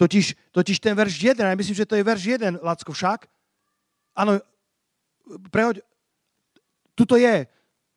[0.00, 3.28] Totiž, totiž ten verš 1, ja myslím, že to je verš 1, Lacko, však?
[4.16, 4.40] Áno,
[5.52, 5.84] prehoď,
[6.96, 7.44] tuto je.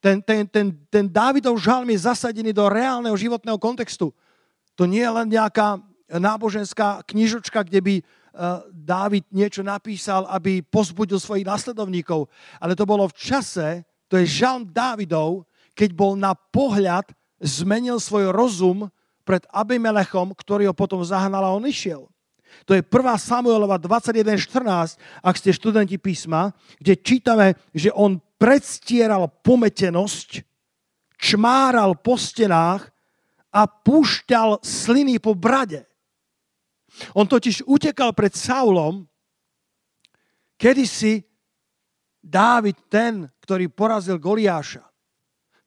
[0.03, 4.11] Ten, ten, ten, ten Dávidov žalm je zasadený do reálneho životného kontextu.
[4.75, 5.79] To nie je len nejaká
[6.11, 12.27] náboženská knižočka, kde by uh, Dávid niečo napísal, aby pozbudil svojich následovníkov.
[12.59, 17.09] Ale to bolo v čase, to je žalm Dávidov, keď bol na pohľad,
[17.41, 18.91] zmenil svoj rozum
[19.25, 22.11] pred Abimelechom, ktorý ho potom zahnal a on išiel.
[22.67, 22.91] To je 1.
[23.15, 30.43] Samuelova 21.14, ak ste študenti písma, kde čítame, že on predstieral pometenosť,
[31.15, 32.91] čmáral po stenách
[33.53, 35.87] a púšťal sliny po brade.
[37.15, 39.07] On totiž utekal pred Saulom,
[40.59, 41.23] kedysi
[42.21, 44.90] Dávid ten, ktorý porazil Goliáša.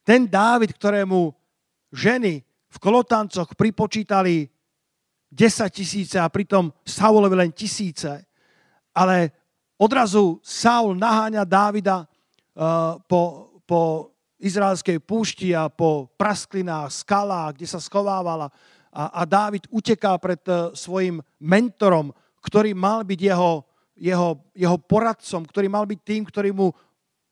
[0.05, 1.33] Ten Dávid, ktorému
[1.89, 4.45] ženy v kolotancoch pripočítali
[5.33, 8.23] 10 tisíce a pritom Saulovi len tisíce.
[8.93, 9.33] Ale
[9.81, 17.81] odrazu Saul naháňa Dávida uh, po, po izraelskej púšti a po prasklinách, skalách, kde sa
[17.81, 18.53] schovávala.
[18.93, 22.13] A, a Dávid uteká pred uh, svojim mentorom,
[22.45, 23.65] ktorý mal byť jeho,
[23.97, 26.69] jeho, jeho poradcom, ktorý mal byť tým, ktorý mu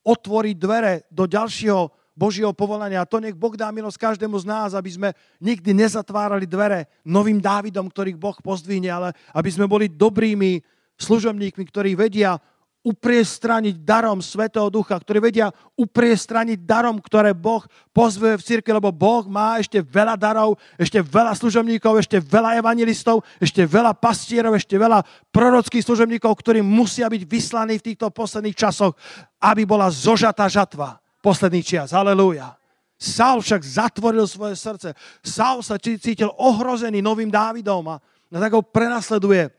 [0.03, 3.03] otvorí dvere do ďalšieho Božieho povolania.
[3.03, 5.09] A to nech Boh dá milosť každému z nás, aby sme
[5.41, 10.61] nikdy nezatvárali dvere novým Dávidom, ktorých Boh pozdvihne, ale aby sme boli dobrými
[11.01, 12.37] služobníkmi, ktorí vedia
[12.83, 17.63] upriestraniť darom Svetého Ducha, ktorí vedia upriestraniť darom, ktoré Boh
[17.95, 23.23] pozvuje v cirke, lebo Boh má ešte veľa darov, ešte veľa služobníkov, ešte veľa evangelistov,
[23.39, 28.99] ešte veľa pastierov, ešte veľa prorockých služobníkov, ktorí musia byť vyslaní v týchto posledných časoch,
[29.39, 31.95] aby bola zožatá žatva posledný čas.
[31.95, 32.59] Halelúja.
[32.99, 34.95] Saul však zatvoril svoje srdce.
[35.23, 39.51] Saul sa cítil ohrozený novým Dávidom a tak ho prenasleduje.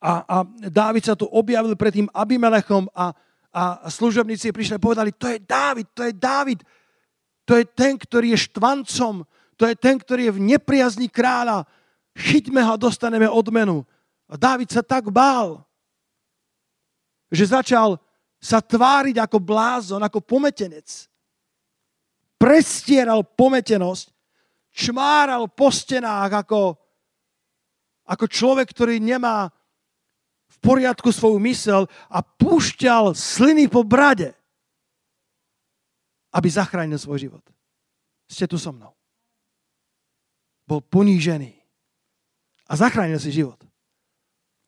[0.00, 0.36] A, a
[0.68, 3.16] Dávid sa tu objavil pred tým Abimelechom a,
[3.48, 6.60] a služobníci prišli a povedali, to je Dávid, to je Dávid.
[7.48, 9.24] To je ten, ktorý je štvancom.
[9.56, 11.64] To je ten, ktorý je v nepriazni kráľa.
[12.12, 13.88] Chyťme ho a dostaneme odmenu.
[14.28, 15.64] A Dávid sa tak bál,
[17.32, 18.00] že začal
[18.44, 21.08] sa tváriť ako blázon, ako pometenec.
[22.36, 24.12] Prestieral pometenosť,
[24.68, 26.76] čmáral po stenách ako,
[28.04, 29.48] ako človek, ktorý nemá
[30.44, 34.36] v poriadku svoju mysel a púšťal sliny po brade,
[36.36, 37.44] aby zachránil svoj život.
[38.28, 38.92] Ste tu so mnou.
[40.68, 41.56] Bol ponížený
[42.68, 43.56] a zachránil si život.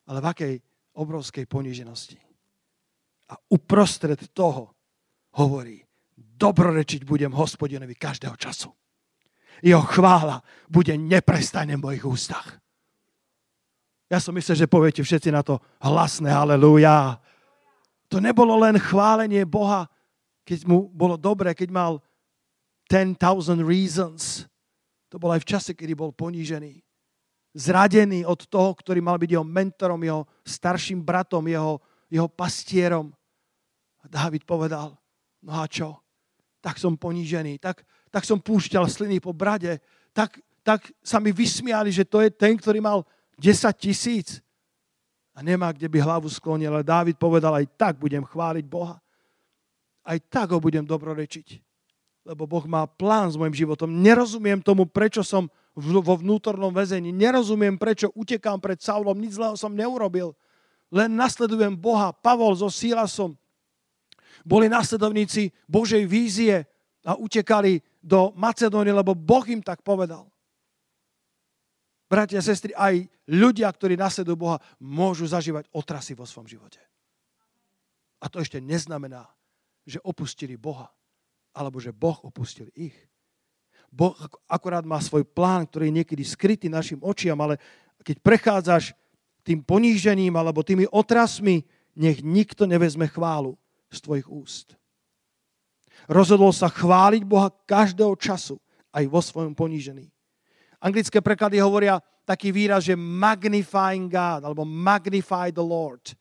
[0.08, 0.54] Ale v akej
[0.96, 2.25] obrovskej poníženosti.
[3.26, 4.70] A uprostred toho
[5.34, 5.82] hovorí,
[6.16, 8.70] dobrorečiť budem hospodinovi každého času.
[9.64, 12.60] Jeho chvála bude neprestajne v mojich ústach.
[14.06, 17.18] Ja som myslel, že poviete všetci na to hlasné halleluja.
[18.06, 19.90] To nebolo len chválenie Boha,
[20.46, 21.92] keď mu bolo dobre, keď mal
[22.86, 23.18] 10,000
[23.66, 24.46] reasons.
[25.10, 26.78] To bolo aj v čase, kedy bol ponížený.
[27.56, 33.10] Zradený od toho, ktorý mal byť jeho mentorom, jeho starším bratom, jeho, jeho pastierom.
[34.02, 34.94] A Dávid povedal,
[35.42, 35.98] no a čo?
[36.62, 39.78] Tak som ponížený, tak, tak som púšťal sliny po brade,
[40.10, 43.06] tak, tak sa mi vysmiali, že to je ten, ktorý mal
[43.38, 44.40] 10 tisíc
[45.36, 46.72] a nemá kde by hlavu sklonil.
[46.72, 48.96] Ale Dávid povedal, aj tak budem chváliť Boha.
[50.00, 51.60] Aj tak ho budem dobrorečiť.
[52.24, 53.92] Lebo Boh má plán s môjim životom.
[54.00, 57.12] Nerozumiem tomu, prečo som vo vnútornom väzení.
[57.12, 59.20] Nerozumiem, prečo utekám pred Saulom.
[59.20, 60.32] Nič zlého som neurobil.
[60.94, 62.14] Len nasledujem Boha.
[62.14, 63.34] Pavol so Sílasom
[64.46, 66.62] boli následovníci Božej vízie
[67.06, 70.26] a utekali do Macedónie, lebo Boh im tak povedal.
[72.06, 76.78] Bratia sestry, aj ľudia, ktorí nasledujú Boha, môžu zažívať otrasy vo svojom živote.
[78.22, 79.26] A to ešte neznamená,
[79.82, 80.86] že opustili Boha,
[81.50, 82.94] alebo že Boh opustil ich.
[83.90, 84.14] Boh
[84.46, 87.58] akorát má svoj plán, ktorý je niekedy skrytý našim očiam, ale
[88.06, 88.94] keď prechádzaš
[89.46, 91.62] tým ponížením alebo tými otrasmi,
[91.94, 93.54] nech nikto nevezme chválu
[93.86, 94.74] z tvojich úst.
[96.10, 98.58] Rozhodol sa chváliť Boha každého času,
[98.90, 100.10] aj vo svojom ponížení.
[100.82, 106.12] Anglické preklady hovoria taký výraz, že magnifying God, alebo magnify the Lord.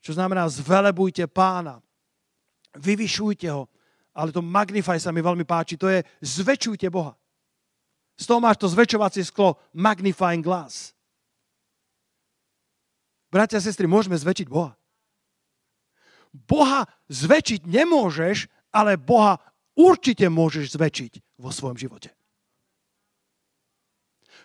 [0.00, 1.80] Čo znamená zvelebujte pána.
[2.76, 3.68] Vyvyšujte ho.
[4.14, 5.76] Ale to magnify sa mi veľmi páči.
[5.76, 7.18] To je zväčšujte Boha.
[8.14, 10.93] Z toho máš to zväčšovacie sklo magnifying glass.
[13.34, 14.78] Bratia a sestry, môžeme zväčšiť Boha.
[16.30, 19.42] Boha zväčšiť nemôžeš, ale Boha
[19.74, 22.14] určite môžeš zväčšiť vo svojom živote.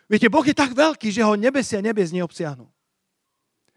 [0.09, 2.65] Viete, Boh je tak veľký, že ho nebesia nebes neobsiahnu.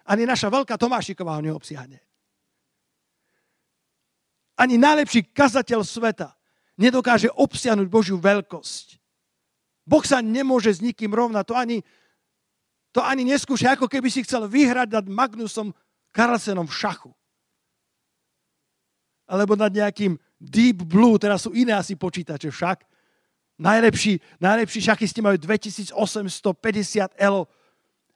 [0.08, 2.00] Ani naša veľká Tomášiková ho neobsiahne.
[4.56, 6.32] Ani najlepší kazateľ sveta
[6.80, 8.96] nedokáže obsiahnuť Božiu veľkosť.
[9.84, 11.44] Boh sa nemôže s nikým rovnať.
[11.52, 11.84] To ani,
[12.92, 15.72] to ani neskúša, ako keby si chcel vyhrať nad Magnusom
[16.12, 17.10] Carlsenom v šachu.
[19.24, 22.84] Alebo nad nejakým Deep Blue, teraz sú iné asi počítače však.
[23.56, 25.96] Najlepší, najlepší šachisti majú 2850
[27.16, 27.48] elo,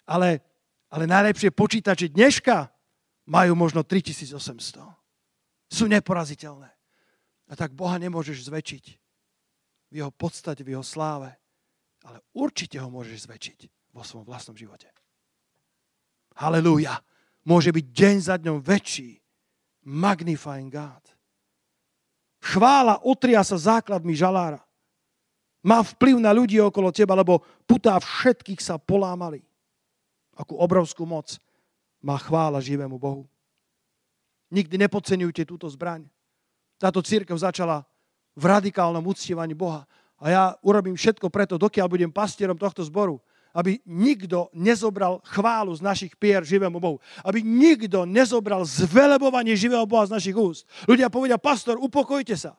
[0.05, 0.45] ale,
[0.93, 2.69] ale najlepšie počítače dneška
[3.25, 4.37] majú možno 3800.
[5.73, 6.69] Sú neporaziteľné.
[7.49, 8.85] A tak Boha nemôžeš zväčšiť
[9.89, 11.33] v jeho podstate, v jeho sláve,
[12.05, 14.93] ale určite ho môžeš zväčšiť vo svojom vlastnom živote.
[16.37, 17.01] Halelúja.
[17.49, 19.17] Môže byť deň za dňom väčší.
[19.89, 21.01] Magnifying God.
[22.45, 24.61] Chvála otria sa základmi žalára.
[25.65, 29.43] Má vplyv na ľudí okolo teba, lebo putá všetkých sa polámali.
[30.37, 31.41] Akú obrovskú moc
[32.05, 33.25] má chvála živému Bohu.
[34.53, 36.07] Nikdy nepodceňujte túto zbraň.
[36.77, 37.83] Táto církev začala
[38.37, 39.89] v radikálnom uctievaní Boha.
[40.21, 43.19] A ja urobím všetko preto, dokiaľ budem pastierom tohto zboru,
[43.57, 47.01] aby nikto nezobral chválu z našich pier živému Bohu.
[47.25, 50.69] Aby nikto nezobral zvelebovanie živého Boha z našich úst.
[50.85, 52.53] Ľudia povedia, pastor, upokojte sa.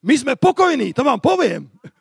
[0.00, 1.68] My sme pokojní, to vám poviem.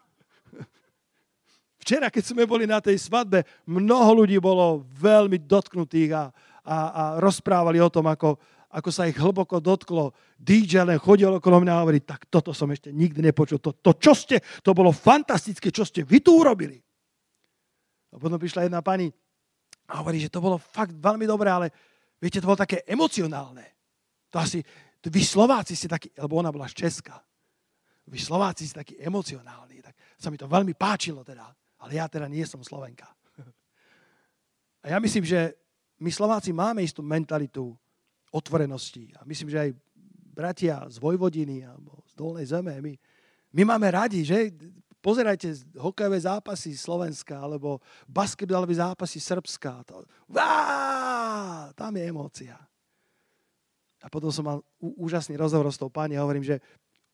[1.83, 6.23] Včera, keď sme boli na tej svadbe, mnoho ľudí bolo veľmi dotknutých a,
[6.63, 8.39] a, a rozprávali o tom, ako,
[8.71, 10.15] ako sa ich hlboko dotklo.
[10.39, 13.59] DJ len chodil okolo mňa a hovorí, tak toto som ešte nikdy nepočul.
[13.59, 16.79] To, to čo ste, to bolo fantastické, čo ste vy tu urobili.
[18.13, 19.09] A potom prišla jedna pani
[19.89, 21.67] a hovorí, že to bolo fakt veľmi dobré, ale
[22.21, 23.65] viete, to bolo také emocionálne.
[24.29, 24.61] To asi,
[25.03, 27.17] vy Slováci ste takí, lebo ona bola z Česka
[28.07, 31.47] vy Slováci ste takí emocionálni, tak sa mi to veľmi páčilo teda,
[31.79, 33.07] ale ja teda nie som Slovenka.
[34.83, 35.55] A ja myslím, že
[36.03, 37.71] my Slováci máme istú mentalitu
[38.35, 39.71] otvorenosti a myslím, že aj
[40.35, 42.93] bratia z Vojvodiny alebo z Dolnej zeme, my,
[43.55, 44.51] my máme radi, že
[45.03, 49.83] pozerajte hokejové zápasy Slovenska alebo basketbalové zápasy Srbska.
[49.91, 50.07] To,
[50.39, 52.55] á, tam je emócia.
[53.99, 56.63] A potom som mal úžasný rozhovor s tou pani a hovorím, že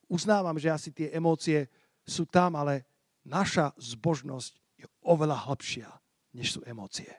[0.05, 1.65] uznávam, že asi tie emócie
[2.05, 2.85] sú tam, ale
[3.25, 5.89] naša zbožnosť je oveľa hlbšia,
[6.37, 7.09] než sú emócie.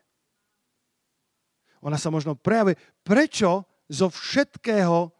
[1.82, 2.78] Ona sa možno prejavuje.
[3.02, 5.10] Prečo zo všetkého,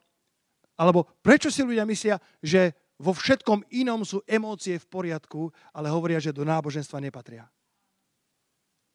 [0.78, 6.20] alebo prečo si ľudia myslia, že vo všetkom inom sú emócie v poriadku, ale hovoria,
[6.20, 7.48] že do náboženstva nepatria.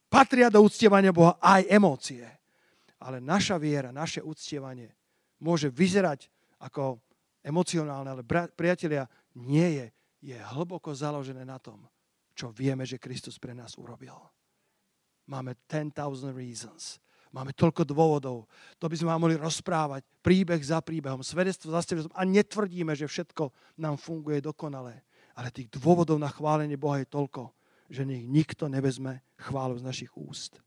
[0.06, 2.22] Patria do uctievania Boha aj emócie.
[3.02, 4.94] Ale naša viera, naše uctievanie
[5.42, 6.30] môže vyzerať
[6.62, 7.02] ako
[7.42, 9.88] emocionálne, ale priatelia, nie je.
[10.34, 11.86] Je hlboko založené na tom,
[12.34, 14.16] čo vieme, že Kristus pre nás urobil.
[15.30, 17.02] Máme 10,000 reasons.
[17.36, 18.48] Máme toľko dôvodov.
[18.80, 22.16] To by sme vám mohli rozprávať príbeh za príbehom, svedectvo za svedectvom.
[22.16, 25.04] A netvrdíme, že všetko nám funguje dokonale.
[25.36, 27.52] Ale tých dôvodov na chválenie Boha je toľko,
[27.92, 30.64] že nech nikto nevezme chválu z našich úst.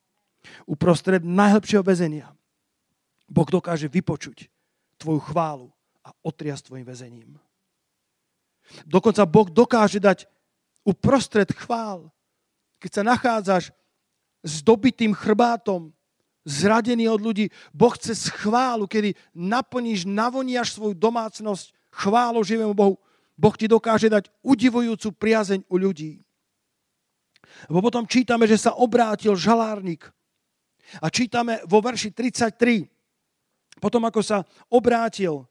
[0.68, 2.36] Uprostred najhlbšieho väzenia
[3.24, 4.52] Boh dokáže vypočuť
[5.00, 5.68] tvoju chválu
[6.04, 7.30] a otriasť tvojim väzením.
[8.84, 10.28] Dokonca Boh dokáže dať
[10.84, 12.12] uprostred chvál,
[12.76, 13.64] keď sa nachádzaš
[14.44, 15.96] s dobitým chrbátom,
[16.46, 22.96] zradený od ľudí, Boh chce chválu, kedy naplníš, navoniaš svoju domácnosť chválou živému Bohu.
[23.38, 26.22] Boh ti dokáže dať udivujúcu priazeň u ľudí.
[27.70, 30.06] Lebo potom čítame, že sa obrátil žalárnik.
[30.98, 32.88] A čítame vo verši 33,
[33.78, 35.44] potom ako sa obrátil,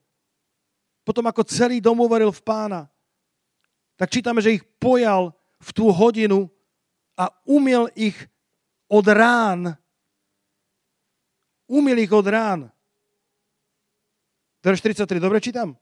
[1.07, 2.81] potom ako celý dom uveril v pána,
[3.95, 6.49] tak čítame, že ich pojal v tú hodinu
[7.17, 8.17] a umiel ich
[8.91, 9.73] od rán.
[11.67, 12.71] Umiel ich od rán.
[14.63, 15.75] Verš 43, dobre čítam?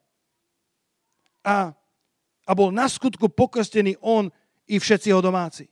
[1.45, 1.73] A,
[2.45, 4.29] a bol na skutku pokrstený on
[4.65, 5.69] i všetci jeho domáci.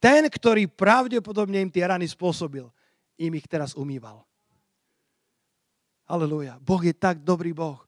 [0.00, 2.64] Ten, ktorý pravdepodobne im tie rany spôsobil,
[3.20, 4.24] im ich teraz umýval.
[6.08, 6.56] Aleluja.
[6.60, 7.80] Boh je tak dobrý Boh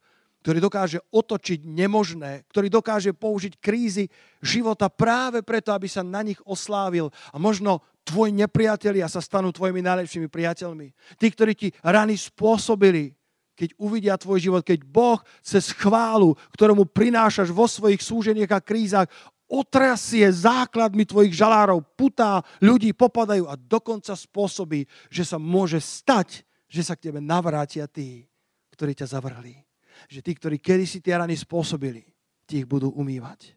[0.42, 4.10] ktorý dokáže otočiť nemožné, ktorý dokáže použiť krízy
[4.42, 7.14] života práve preto, aby sa na nich oslávil.
[7.30, 10.92] A možno tvoji nepriatelia sa stanú tvojimi najlepšími priateľmi.
[11.16, 13.14] Tí, ktorí ti rany spôsobili,
[13.54, 19.06] keď uvidia tvoj život, keď Boh cez chválu, ktorému prinášaš vo svojich súženiach a krízach,
[19.46, 26.82] otrasie základmi tvojich žalárov, putá, ľudí popadajú a dokonca spôsobí, že sa môže stať, že
[26.82, 28.24] sa k tebe navrátia tí,
[28.72, 29.60] ktorí ťa zavrhli
[30.08, 32.06] že tí, ktorí kedysi tie rany spôsobili,
[32.46, 33.54] tí ich budú umývať.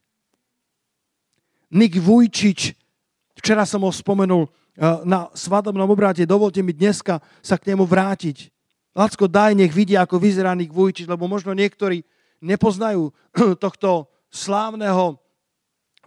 [1.75, 2.77] Nik Vujčič,
[3.45, 8.49] včera som ho spomenul eh, na svadobnom obráte, dovolte mi dneska sa k nemu vrátiť.
[8.97, 12.01] Lacko, daj, nech vidia, ako vyzerá Nick Vujčič, lebo možno niektorí
[12.41, 13.13] nepoznajú
[13.63, 15.21] tohto slávneho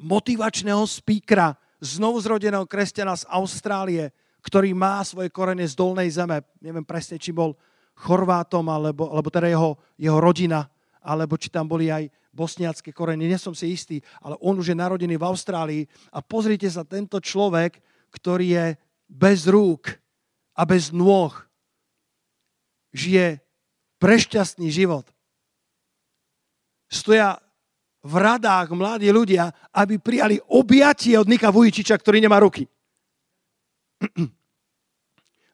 [0.03, 4.11] motivačného spíkra, znovuzrodeného kresťana z Austrálie,
[4.43, 6.43] ktorý má svoje korene z dolnej zeme.
[6.59, 7.55] Neviem presne, či bol
[7.95, 10.67] Chorvátom, alebo, alebo teda jeho, jeho rodina,
[11.09, 13.25] alebo či tam boli aj bosniacké korene.
[13.25, 15.83] Nie som si istý, ale on už je narodený v Austrálii.
[16.13, 17.81] A pozrite sa, tento človek,
[18.13, 18.67] ktorý je
[19.09, 19.89] bez rúk
[20.53, 21.33] a bez nôh,
[22.93, 23.41] žije
[23.97, 25.09] prešťastný život.
[26.93, 27.41] Stoja
[28.05, 32.69] v radách mladí ľudia, aby prijali objatie od Nika Vujčiča, ktorý nemá ruky.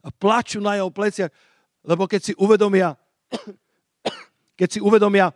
[0.04, 1.32] A plaču na jeho pleciach,
[1.80, 2.92] lebo keď si uvedomia,
[4.60, 5.32] keď si uvedomia,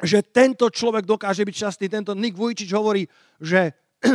[0.00, 3.04] že tento človek dokáže byť šťastný, tento Nik Vujčič hovorí,
[3.40, 3.76] že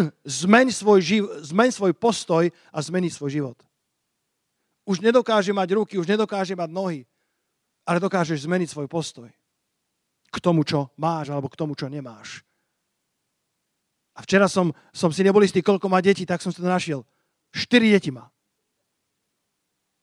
[0.43, 3.57] zmeň svoj, živ, zmeň svoj postoj a zmení svoj život.
[4.85, 6.99] Už nedokáže mať ruky, už nedokáže mať nohy,
[7.85, 9.29] ale dokážeš zmeniť svoj postoj
[10.29, 12.43] k tomu, čo máš, alebo k tomu, čo nemáš.
[14.15, 17.03] A včera som, som si nebol istý, koľko má detí, tak som si to našiel.
[17.55, 18.31] Štyri deti má.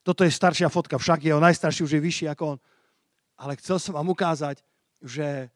[0.02, 2.58] Toto je staršia fotka, však jeho najstarší už je vyšší ako on.
[3.38, 4.60] Ale chcel som vám ukázať,
[5.02, 5.48] že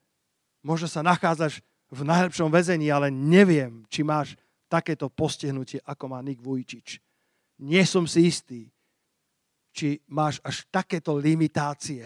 [0.66, 4.34] možno sa nachádzaš v najlepšom väzení, ale neviem, či máš
[4.66, 6.98] takéto postihnutie, ako má Nik Vujčič.
[7.62, 8.66] Nie som si istý,
[9.70, 12.02] či máš až takéto limitácie,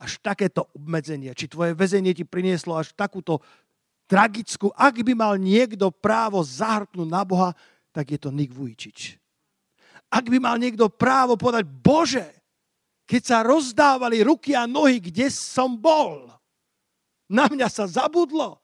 [0.00, 3.44] až takéto obmedzenie, či tvoje väzenie ti prinieslo až takúto
[4.08, 7.52] tragickú, ak by mal niekto právo zahrknúť na Boha,
[7.92, 9.20] tak je to Nik Vujčič.
[10.10, 12.26] Ak by mal niekto právo povedať, Bože,
[13.04, 16.39] keď sa rozdávali ruky a nohy, kde som bol,
[17.30, 18.58] na mňa sa zabudlo.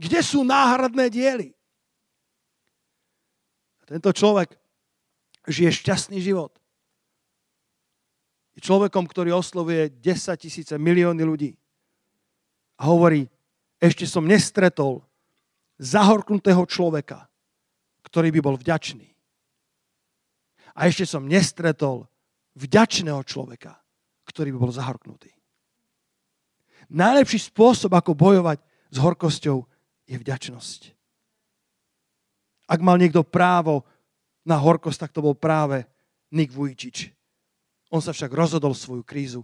[0.00, 1.52] Kde sú náhradné diely?
[3.86, 4.56] Tento človek
[5.46, 6.56] žije šťastný život
[8.56, 11.52] je človekom, ktorý oslovuje 10 tisíce, milióny ľudí.
[12.80, 13.28] A hovorí,
[13.76, 15.04] ešte som nestretol
[15.76, 17.28] zahorknutého človeka,
[18.08, 19.12] ktorý by bol vďačný.
[20.72, 22.08] A ešte som nestretol
[22.56, 23.76] vďačného človeka,
[24.24, 25.35] ktorý by bol zahorknutý.
[26.86, 29.66] Najlepší spôsob, ako bojovať s horkosťou,
[30.06, 30.80] je vďačnosť.
[32.66, 33.82] Ak mal niekto právo
[34.46, 35.86] na horkosť, tak to bol práve
[36.30, 37.10] Nik Vujčič.
[37.90, 39.42] On sa však rozhodol svoju krízu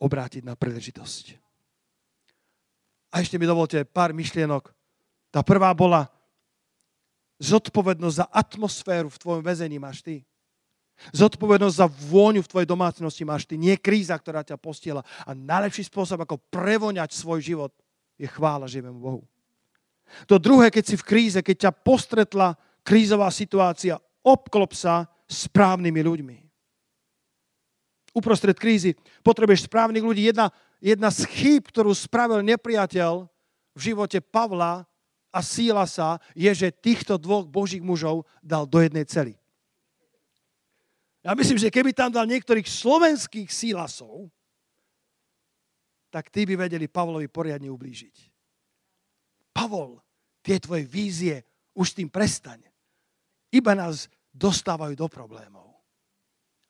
[0.00, 1.36] obrátiť na príležitosť.
[3.12, 4.72] A ešte mi dovolte pár myšlienok.
[5.32, 6.08] Tá prvá bola
[7.40, 10.24] zodpovednosť za atmosféru v tvojom väzení máš ty.
[11.12, 13.60] Zodpovednosť za vôňu v tvojej domácnosti máš ty.
[13.60, 15.04] Nie kríza, ktorá ťa postiela.
[15.28, 17.72] A najlepší spôsob, ako prevoňať svoj život,
[18.16, 19.22] je chvála živému Bohu.
[20.30, 26.36] To druhé, keď si v kríze, keď ťa postretla krízová situácia, obklop sa správnymi ľuďmi
[28.16, 28.96] uprostred krízy.
[29.20, 30.24] Potrebuješ správnych ľudí.
[30.24, 30.48] Jedna,
[30.80, 33.28] jedna z chýb, ktorú spravil nepriateľ
[33.76, 34.88] v živote Pavla
[35.28, 39.36] a sa, je, že týchto dvoch božích mužov dal do jednej cely.
[41.26, 44.30] Ja myslím, že keby tam dal niektorých slovenských sílasov,
[46.14, 48.30] tak tí by vedeli Pavlovi poriadne ublížiť.
[49.50, 49.98] Pavol,
[50.46, 51.42] tie tvoje vízie,
[51.74, 52.62] už tým prestaň.
[53.50, 55.66] Iba nás dostávajú do problémov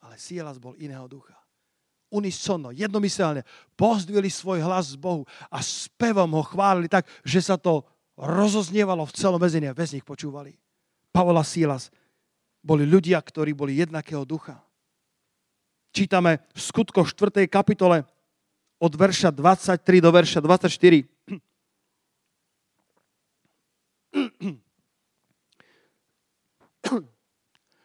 [0.06, 1.34] ale Sielas bol iného ducha.
[2.06, 3.42] Unisono, jednomyselne
[3.74, 7.82] pozdvili svoj hlas z Bohu a spevom ho chválili tak, že sa to
[8.14, 10.54] rozoznievalo v celom väzení a väz nich počúvali.
[11.10, 11.90] Pavol a Sílas
[12.66, 14.58] boli ľudia, ktorí boli jednakého ducha.
[15.94, 17.46] Čítame v skutko 4.
[17.46, 18.02] kapitole
[18.82, 21.06] od verša 23 do verša 24.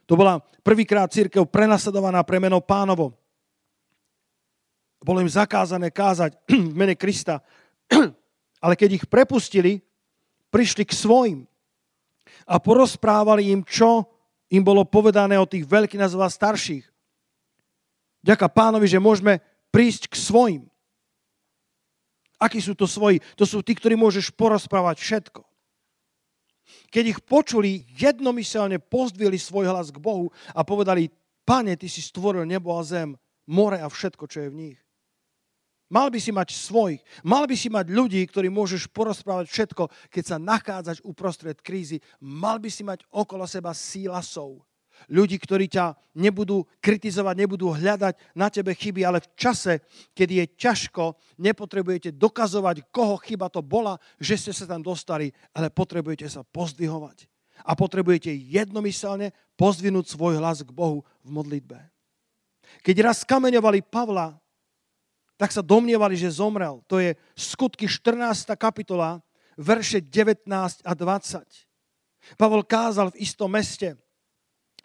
[0.09, 3.15] To bola prvýkrát církev prenasledovaná premenou pánovo.
[4.99, 6.35] Bolo im zakázané kázať
[6.71, 7.39] v mene Krista.
[8.65, 9.79] Ale keď ich prepustili,
[10.51, 11.39] prišli k svojim
[12.43, 14.03] a porozprávali im, čo
[14.51, 16.83] im bolo povedané od tých veľkých nazva starších.
[18.21, 19.39] Ďaká pánovi, že môžeme
[19.71, 20.63] prísť k svojim.
[22.35, 23.23] Akí sú to svoji?
[23.39, 25.41] To sú tí, ktorí môžeš porozprávať všetko.
[26.91, 31.09] Keď ich počuli, jednomyselne pozdvili svoj hlas k Bohu a povedali,
[31.47, 34.79] Pane, Ty si stvoril nebo a zem, more a všetko, čo je v nich.
[35.91, 40.23] Mal by si mať svojich, mal by si mať ľudí, ktorí môžeš porozprávať všetko, keď
[40.23, 41.99] sa nachádzaš uprostred krízy.
[42.23, 44.63] Mal by si mať okolo seba sílasov,
[45.11, 49.83] ľudí, ktorí ťa nebudú kritizovať, nebudú hľadať na tebe chyby, ale v čase,
[50.15, 55.73] kedy je ťažko, nepotrebujete dokazovať, koho chyba to bola, že ste sa tam dostali, ale
[55.73, 57.27] potrebujete sa pozdvihovať.
[57.61, 61.77] A potrebujete jednomyselne pozdvinúť svoj hlas k Bohu v modlitbe.
[62.81, 64.40] Keď raz kameňovali Pavla,
[65.41, 66.85] tak sa domnievali, že zomrel.
[66.85, 68.53] To je skutky 14.
[68.53, 69.25] kapitola,
[69.57, 70.45] verše 19
[70.85, 72.37] a 20.
[72.37, 73.97] Pavol kázal v istom meste.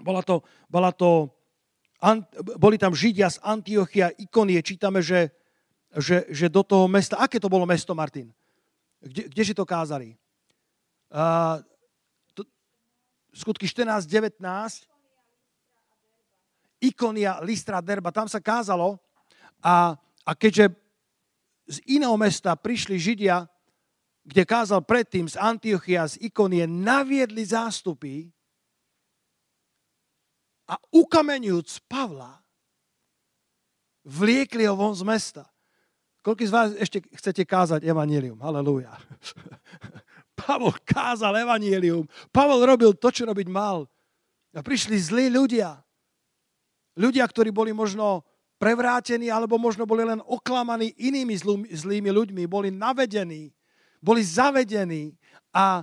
[0.01, 0.41] Bola to,
[0.73, 1.29] bola to,
[2.57, 4.65] boli tam Židia z Antiochia, Ikonie.
[4.65, 5.29] Čítame, že,
[5.93, 8.33] že, že do toho mesta, aké to bolo mesto, Martin?
[9.05, 10.17] Kde, kdeže to kázali?
[11.13, 11.61] Uh,
[12.33, 12.49] to,
[13.37, 14.41] skutky 14, 19.
[16.81, 18.09] Ikonia, Listra, Derba.
[18.09, 18.97] Tam sa kázalo
[19.61, 20.75] a, a keďže
[21.67, 23.47] z iného mesta prišli Židia,
[24.27, 28.27] kde kázal predtým z Antiochia, z Ikonie, naviedli zástupy
[30.67, 32.43] a ukameňujúc Pavla,
[34.03, 35.47] vliekli ho von z mesta.
[36.27, 38.43] Koľko z vás ešte chcete kázať evanílium?
[38.43, 38.91] Halelúja.
[40.43, 42.03] Pavol kázal evanílium.
[42.35, 43.87] Pavol robil to, čo robiť mal.
[44.51, 45.79] A prišli zlí ľudia.
[46.99, 48.27] Ľudia, ktorí boli možno
[48.57, 51.37] prevrátení, alebo možno boli len oklamaní inými
[51.73, 52.45] zlými ľuďmi.
[52.49, 53.57] Boli navedení
[54.07, 55.11] boli zavedení
[55.51, 55.83] a,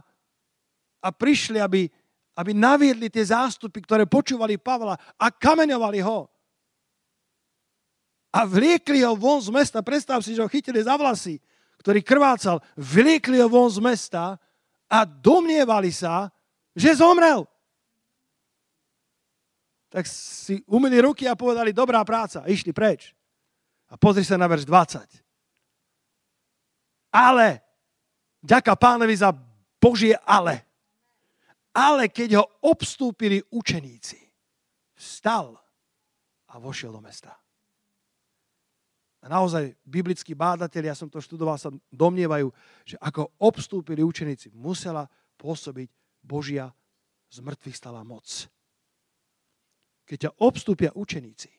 [1.03, 1.91] a prišli, aby,
[2.39, 6.31] aby naviedli tie zástupy, ktoré počúvali Pavla a kameňovali ho.
[8.33, 9.85] A vliekli ho von z mesta.
[9.85, 11.37] Predstav si, že ho chytili za vlasy,
[11.83, 12.63] ktorý krvácal.
[12.79, 14.41] Vliekli ho von z mesta
[14.89, 16.33] a domnievali sa,
[16.73, 17.45] že zomrel.
[19.93, 22.49] Tak si umili ruky a povedali, dobrá práca.
[22.49, 23.13] Išli preč.
[23.93, 25.21] A pozri sa na verš 20.
[27.13, 27.61] Ale
[28.43, 29.31] Ďaká pánovi za
[29.79, 30.67] Božie ale.
[31.71, 34.19] Ale keď ho obstúpili učeníci,
[34.99, 35.55] vstal
[36.51, 37.31] a vošiel do mesta.
[39.23, 42.51] A naozaj biblickí bádatelia, ja som to študoval, sa domnievajú,
[42.83, 45.07] že ako obstúpili učeníci, musela
[45.39, 45.87] pôsobiť
[46.19, 46.67] Božia
[47.31, 48.27] z mŕtvych stala moc.
[50.03, 51.51] Keď ťa obstúpia učeníci,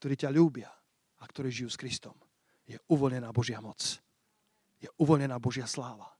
[0.00, 0.70] ktorí ťa ľúbia
[1.20, 2.16] a ktorí žijú s Kristom,
[2.64, 4.04] je uvoľnená Božia moc
[4.84, 6.12] je uvoľnená Božia sláva.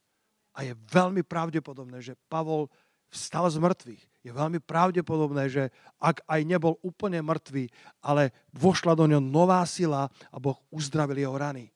[0.57, 2.72] A je veľmi pravdepodobné, že Pavol
[3.12, 4.03] vstal z mŕtvych.
[4.24, 5.68] Je veľmi pravdepodobné, že
[6.01, 7.68] ak aj nebol úplne mŕtvý,
[8.01, 11.68] ale vošla do ňo nová sila a Boh uzdravil jeho rany.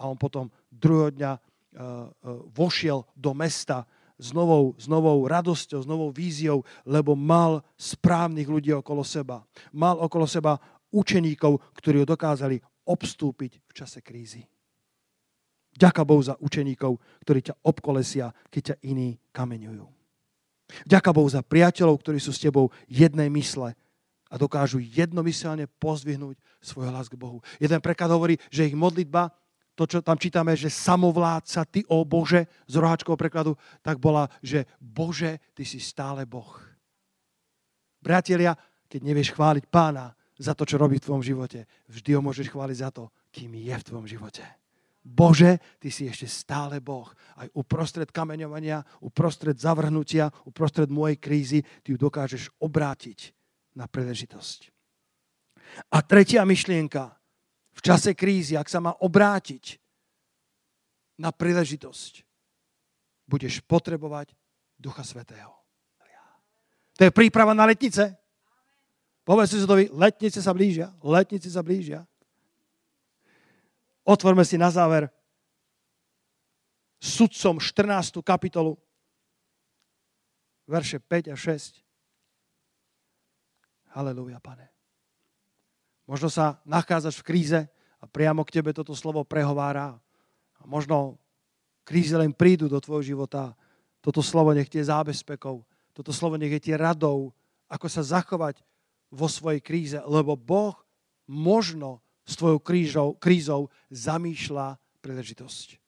[0.00, 2.00] A on potom druhého dňa uh, uh,
[2.48, 3.84] vošiel do mesta
[4.20, 9.40] s novou, s novou radosťou, s novou víziou, lebo mal správnych ľudí okolo seba.
[9.72, 10.60] Mal okolo seba
[10.92, 14.44] učeníkov, ktorí ho dokázali obstúpiť v čase krízy.
[15.70, 19.86] Ďaká Bohu za učeníkov, ktorí ťa obkolesia, keď ťa iní kameňujú.
[20.86, 23.74] Ďaká Bohu za priateľov, ktorí sú s tebou jednej mysle
[24.30, 27.42] a dokážu jednomyselne pozdvihnúť svoj hlas k Bohu.
[27.58, 29.34] Jeden preklad hovorí, že ich modlitba,
[29.80, 34.68] to, čo tam čítame, že samovládca, ty, o Bože, z roháčkového prekladu, tak bola, že
[34.76, 36.60] Bože, ty si stále Boh.
[38.04, 38.52] Priatelia,
[38.92, 42.76] keď nevieš chváliť pána za to, čo robí v tvojom živote, vždy ho môžeš chváliť
[42.76, 44.44] za to, kým je v tvojom živote.
[45.00, 47.08] Bože, Ty si ešte stále Boh.
[47.40, 53.32] Aj uprostred kameňovania, uprostred zavrhnutia, uprostred mojej krízy, Ty ju dokážeš obrátiť
[53.80, 54.68] na príležitosť.
[55.88, 57.19] A tretia myšlienka.
[57.80, 59.80] V čase krízy, ak sa má obrátiť
[61.16, 62.28] na príležitosť,
[63.24, 64.36] budeš potrebovať
[64.76, 65.56] Ducha Svetého.
[67.00, 68.12] To je príprava na letnice.
[69.24, 72.04] Povedz si to, letnice sa blížia, letnice sa blížia.
[74.04, 75.08] Otvorme si na záver
[77.00, 78.20] sudcom 14.
[78.20, 78.76] kapitolu,
[80.68, 81.80] verše 5 a 6.
[83.96, 84.68] Halelúja, pane.
[86.10, 87.60] Možno sa nachádzaš v kríze
[88.02, 89.94] a priamo k tebe toto slovo prehovára.
[90.58, 91.22] A možno
[91.86, 93.54] kríze len prídu do tvojho života.
[94.02, 95.62] Toto slovo nech tie zábezpekou.
[95.94, 97.30] Toto slovo nech je tie radou,
[97.70, 98.58] ako sa zachovať
[99.14, 99.98] vo svojej kríze.
[100.02, 100.74] Lebo Boh
[101.30, 105.78] možno s tvojou krížou, krízou zamýšľa príležitosť.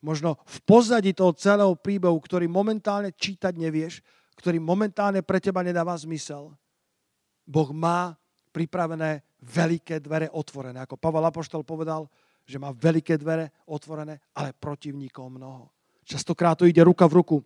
[0.00, 4.00] Možno v pozadí toho celého príbehu, ktorý momentálne čítať nevieš,
[4.40, 6.56] ktorý momentálne pre teba nedáva zmysel,
[7.44, 8.16] Boh má
[8.56, 10.80] pripravené veľké dvere otvorené.
[10.80, 12.08] Ako Pavel Apoštol povedal,
[12.48, 15.68] že má veľké dvere otvorené, ale protivníkov mnoho.
[16.08, 17.36] Častokrát to ide ruka v ruku,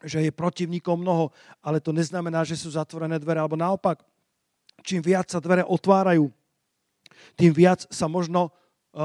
[0.00, 1.28] že je protivníkov mnoho,
[1.60, 4.00] ale to neznamená, že sú zatvorené dvere, alebo naopak,
[4.80, 6.32] čím viac sa dvere otvárajú,
[7.36, 8.50] tým viac sa možno e,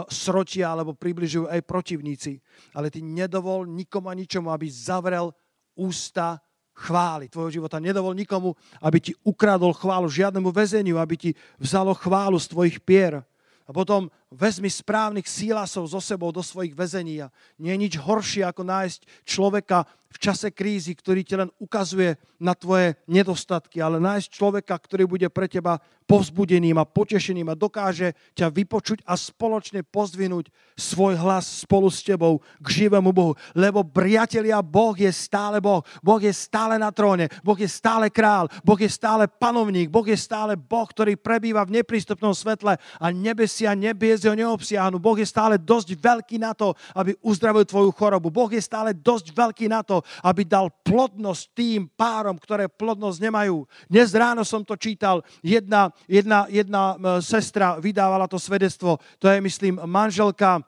[0.07, 2.39] sročia alebo približujú aj protivníci.
[2.71, 5.35] Ale ty nedovol nikomu a ničomu, aby zavrel
[5.75, 6.39] ústa
[6.75, 7.79] chvály tvojho života.
[7.79, 8.53] Nedovol nikomu,
[8.83, 13.23] aby ti ukradol chválu, žiadnemu väzeniu, aby ti vzalo chválu z tvojich pier.
[13.65, 17.25] A potom vezmi správnych sílasov so sebou do svojich väzení.
[17.25, 22.15] A nie je nič horšie, ako nájsť človeka v čase krízy, ktorý ti len ukazuje
[22.39, 28.13] na tvoje nedostatky, ale nájsť človeka, ktorý bude pre teba povzbudeným a potešeným a dokáže
[28.37, 33.33] ťa vypočuť a spoločne pozdvinúť svoj hlas spolu s tebou k živému Bohu.
[33.57, 35.81] Lebo priatelia, Boh je stále Boh.
[36.05, 37.25] Boh je stále na tróne.
[37.41, 38.45] Boh je stále král.
[38.61, 39.89] Boh je stále panovník.
[39.89, 45.01] Boh je stále Boh, ktorý prebýva v neprístupnom svetle a nebesia nebies ho neobsiahnu.
[45.01, 48.29] Boh je stále dosť veľký na to, aby uzdravil tvoju chorobu.
[48.29, 53.67] Boh je stále dosť veľký na to, aby dal plodnosť tým párom, ktoré plodnosť nemajú.
[53.91, 55.21] Dnes ráno som to čítal.
[55.43, 60.61] Jedna jedna, jedna sestra vydávala to svedectvo, to je, myslím, manželka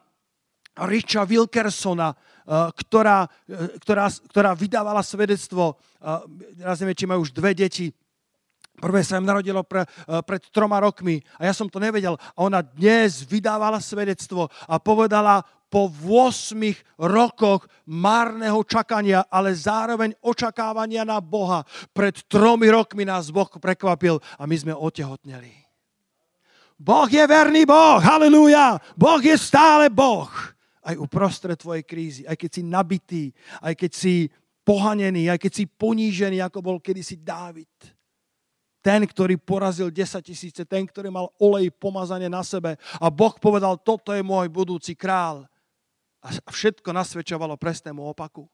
[0.77, 2.13] Richa Wilkersona,
[2.77, 3.25] ktorá,
[3.81, 5.81] ktorá, ktorá vydávala svedectvo,
[6.53, 7.89] teraz neviem, či majú už dve deti,
[8.77, 12.13] Prvé sa im narodilo pre, pred troma rokmi a ja som to nevedel.
[12.13, 16.55] A ona dnes vydávala svedectvo a povedala, po 8
[16.99, 21.67] rokoch márneho čakania, ale zároveň očakávania na Boha.
[21.91, 25.51] Pred tromi rokmi nás Boh prekvapil a my sme otehotneli.
[26.77, 28.79] Boh je verný Boh, halleluja.
[28.95, 30.29] Boh je stále Boh.
[30.87, 33.25] Aj uprostred tvojej krízy, aj keď si nabitý,
[33.59, 34.31] aj keď si
[34.63, 37.97] pohanený, aj keď si ponížený, ako bol kedysi Dávid
[38.87, 43.75] ten, ktorý porazil 10 tisíce, ten, ktorý mal olej pomazanie na sebe a Boh povedal,
[43.83, 45.43] toto je môj budúci král.
[46.27, 48.51] A všetko nasvedčovalo presnému opaku.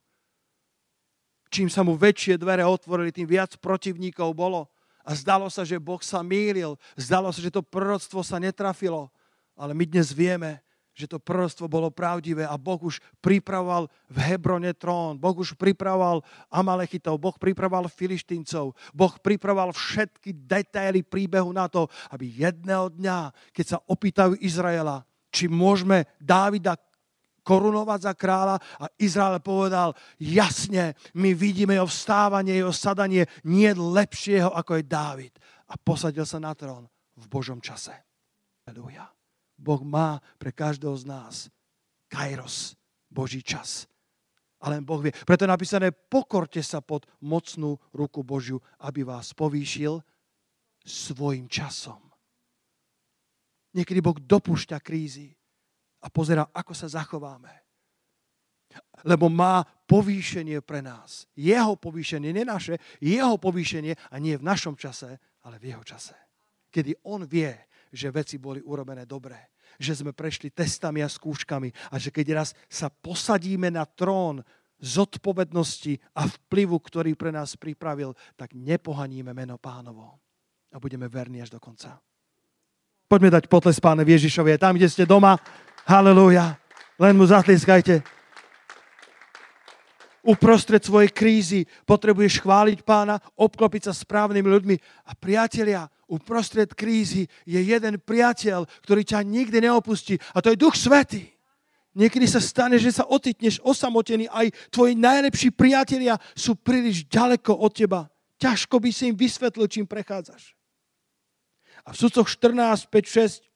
[1.50, 4.70] Čím sa mu väčšie dvere otvorili, tým viac protivníkov bolo.
[5.06, 6.78] A zdalo sa, že Boh sa mýlil.
[6.98, 9.10] Zdalo sa, že to proroctvo sa netrafilo.
[9.54, 10.62] Ale my dnes vieme,
[10.94, 16.22] že to proroctvo bolo pravdivé a Boh už pripravoval v Hebrone trón, Boh už pripravoval
[16.54, 23.66] Amalechitov, Boh pripravoval Filištíncov, Boh pripravoval všetky detaily príbehu na to, aby jedného dňa, keď
[23.66, 25.02] sa opýtajú Izraela,
[25.34, 26.78] či môžeme Dávida
[27.44, 34.50] korunovať za kráľa a Izrael povedal, jasne, my vidíme jeho vstávanie, jeho sadanie, nie lepšieho
[34.50, 35.34] ako je Dávid.
[35.70, 36.88] A posadil sa na trón
[37.20, 37.94] v Božom čase.
[38.66, 39.12] Aleluja.
[39.60, 41.36] Boh má pre každého z nás
[42.10, 42.74] kairos,
[43.12, 43.86] Boží čas.
[44.64, 45.12] A len Boh vie.
[45.12, 50.00] Preto je napísané, pokorte sa pod mocnú ruku Božiu, aby vás povýšil
[50.84, 52.00] svojim časom.
[53.74, 55.36] Niekedy Boh dopúšťa krízy,
[56.04, 57.64] a pozera, ako sa zachováme.
[59.08, 61.30] Lebo má povýšenie pre nás.
[61.38, 66.16] Jeho povýšenie, nie naše, jeho povýšenie a nie v našom čase, ale v jeho čase.
[66.74, 67.54] Kedy on vie,
[67.94, 72.50] že veci boli urobené dobre, že sme prešli testami a skúškami a že keď raz
[72.66, 74.42] sa posadíme na trón
[74.82, 80.18] zodpovednosti a vplyvu, ktorý pre nás pripravil, tak nepohaníme meno pánovo
[80.74, 82.02] a budeme verní až do konca.
[83.06, 84.58] Poďme dať potles pánovi Ježišovi.
[84.58, 85.38] Tam, kde ste doma,
[85.84, 86.56] Halelúja.
[86.96, 88.04] Len mu zatlieskajte.
[90.24, 94.76] Uprostred svojej krízy potrebuješ chváliť pána, obklopiť sa správnymi ľuďmi.
[95.04, 100.16] A priatelia, uprostred krízy je jeden priateľ, ktorý ťa nikdy neopustí.
[100.32, 101.28] A to je Duch Svetý.
[101.94, 104.32] Niekedy sa stane, že sa ocitneš osamotený.
[104.32, 108.08] Aj tvoji najlepší priatelia sú príliš ďaleko od teba.
[108.40, 110.56] Ťažko by si im vysvetlil, čím prechádzaš.
[111.84, 113.53] A v sudcoch 14, 5, 6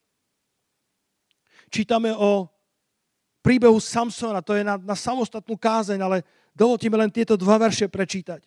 [1.67, 2.47] čítame o
[3.41, 6.17] príbehu Samsona, to je na, na samostatnú kázeň, ale
[6.51, 8.43] dovolte mi len tieto dva verše prečítať.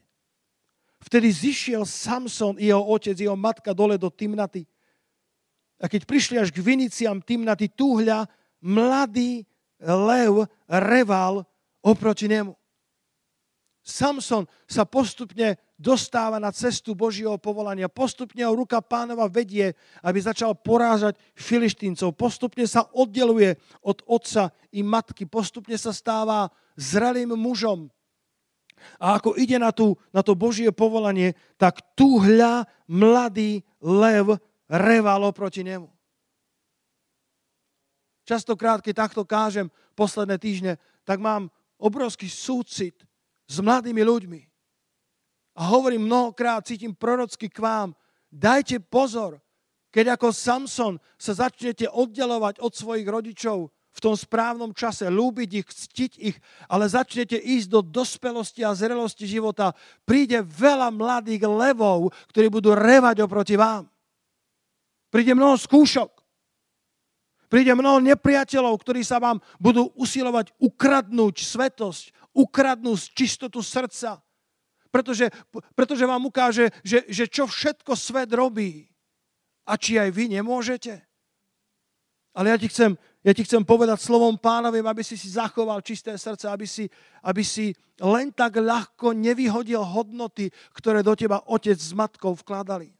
[1.00, 4.68] Vtedy zišiel Samson jeho otec, jeho matka dole do Timnaty.
[5.80, 8.28] A keď prišli až k Viniciam Timnaty, túhľa
[8.60, 9.48] mladý
[9.80, 11.48] lev reval
[11.80, 12.52] oproti nemu.
[13.80, 17.88] Samson sa postupne dostáva na cestu Božieho povolania.
[17.88, 19.72] Postupne ho ruka pánova vedie,
[20.04, 22.12] aby začal porážať filištíncov.
[22.20, 25.24] Postupne sa oddeluje od otca i matky.
[25.24, 27.88] Postupne sa stáva zrelým mužom.
[29.00, 34.36] A ako ide na, tú, na to Božie povolanie, tak tu hľa mladý lev
[34.68, 35.88] revalo proti nemu.
[38.28, 40.72] Častokrát, keď takto kážem posledné týždne,
[41.08, 41.48] tak mám
[41.80, 43.00] obrovský súcit
[43.48, 44.49] s mladými ľuďmi
[45.54, 47.88] a hovorím mnohokrát, cítim prorocky k vám,
[48.30, 49.42] dajte pozor,
[49.90, 55.66] keď ako Samson sa začnete oddelovať od svojich rodičov v tom správnom čase, lúbiť ich,
[55.66, 56.36] ctiť ich,
[56.70, 59.74] ale začnete ísť do dospelosti a zrelosti života,
[60.06, 63.90] príde veľa mladých levov, ktorí budú revať oproti vám.
[65.10, 66.22] Príde mnoho skúšok.
[67.50, 74.22] Príde mnoho nepriateľov, ktorí sa vám budú usilovať ukradnúť svetosť, ukradnúť čistotu srdca,
[74.90, 75.30] pretože,
[75.74, 78.90] pretože vám ukáže, že, že čo všetko svet robí
[79.66, 80.98] a či aj vy nemôžete.
[82.34, 86.16] Ale ja ti chcem Ja ti chcem povedať slovom pánovým, aby si si zachoval čisté
[86.16, 86.88] srdce, aby si,
[87.20, 92.96] aby si len tak ľahko nevyhodil hodnoty, ktoré do teba otec s matkou vkladali.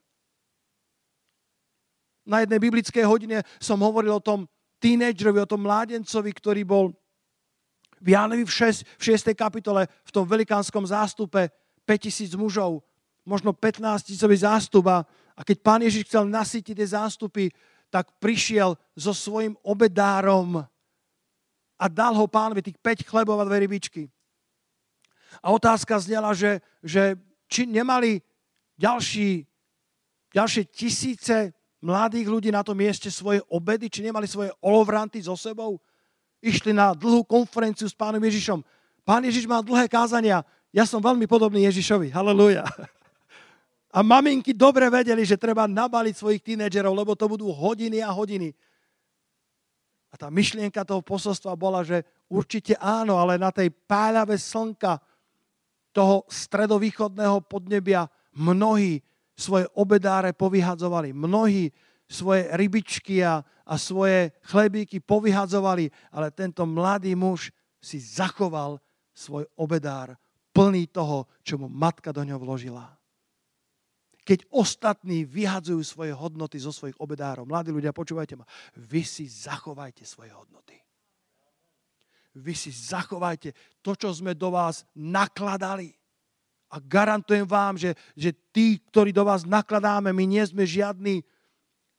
[2.29, 4.45] Na jednej biblickej hodine som hovoril o tom
[4.85, 6.93] tínedžerovi, o tom mládencovi, ktorý bol
[7.97, 9.33] v Jánovi v 6, v 6.
[9.33, 11.49] kapitole v tom velikánskom zástupe
[11.91, 12.87] 5000 mužov,
[13.27, 15.03] možno 15 tisícový zástup a,
[15.43, 17.51] keď pán Ježiš chcel nasytiť tie zástupy,
[17.91, 20.63] tak prišiel so svojim obedárom
[21.75, 24.07] a dal ho pánovi tých 5 chlebov a dve rybičky.
[25.43, 27.19] A otázka znela, že, že
[27.51, 28.23] či nemali
[28.79, 29.43] ďalší,
[30.31, 31.51] ďalšie tisíce
[31.83, 35.81] mladých ľudí na tom mieste svoje obedy, či nemali svoje olovranty so sebou,
[36.39, 38.61] išli na dlhú konferenciu s pánom Ježišom.
[39.03, 42.63] Pán Ježiš má dlhé kázania, ja som veľmi podobný Ježišovi, halleluja.
[43.91, 48.55] A maminky dobre vedeli, že treba nabaliť svojich tínedžerov, lebo to budú hodiny a hodiny.
[50.11, 55.03] A tá myšlienka toho posolstva bola, že určite áno, ale na tej páľave slnka
[55.91, 58.07] toho stredovýchodného podnebia
[58.39, 59.03] mnohí
[59.35, 61.11] svoje obedáre povyhadzovali.
[61.11, 61.75] Mnohí
[62.07, 67.51] svoje rybičky a, a svoje chlebíky povyhadzovali, ale tento mladý muž
[67.83, 68.79] si zachoval
[69.11, 70.15] svoj obedár
[70.61, 73.01] plný toho, čo mu matka do ňoho vložila
[74.21, 77.49] keď ostatní vyhadzujú svoje hodnoty zo svojich obedárov.
[77.49, 78.47] Mladí ľudia, počúvajte ma,
[78.79, 80.79] vy si zachovajte svoje hodnoty.
[82.39, 83.51] Vy si zachovajte
[83.83, 85.91] to, čo sme do vás nakladali.
[86.71, 91.27] A garantujem vám, že, že tí, ktorí do vás nakladáme, my nie sme žiadni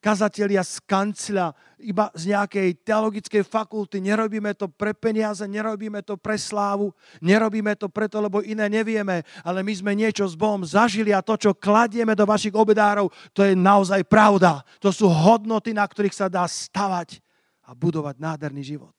[0.01, 4.01] kazatelia z kancla, iba z nejakej teologickej fakulty.
[4.01, 6.89] Nerobíme to pre peniaze, nerobíme to pre slávu,
[7.21, 11.37] nerobíme to preto, lebo iné nevieme, ale my sme niečo s Bohom zažili a to,
[11.37, 14.65] čo kladieme do vašich obedárov, to je naozaj pravda.
[14.81, 17.21] To sú hodnoty, na ktorých sa dá stavať
[17.69, 18.97] a budovať nádherný život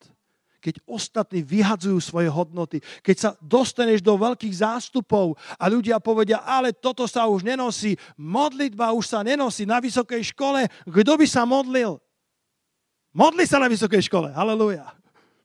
[0.63, 6.71] keď ostatní vyhadzujú svoje hodnoty, keď sa dostaneš do veľkých zástupov a ľudia povedia, ale
[6.71, 11.99] toto sa už nenosí, modlitba už sa nenosí na vysokej škole, kto by sa modlil?
[13.13, 15.03] Modli sa na vysokej škole, halleluja.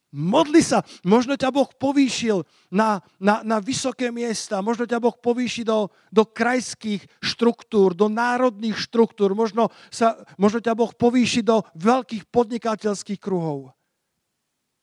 [0.08, 5.68] Modli sa, možno ťa Boh povýšil na, na, na vysoké miesta, možno ťa Boh povýši
[5.68, 12.24] do, do krajských štruktúr, do národných štruktúr, možno, sa, možno ťa Boh povýši do veľkých
[12.32, 13.77] podnikateľských kruhov.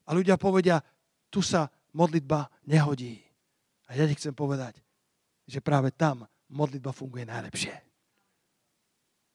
[0.05, 0.81] A ľudia povedia,
[1.33, 3.23] tu sa modlitba nehodí.
[3.89, 4.81] A ja ti chcem povedať,
[5.45, 7.75] že práve tam modlitba funguje najlepšie.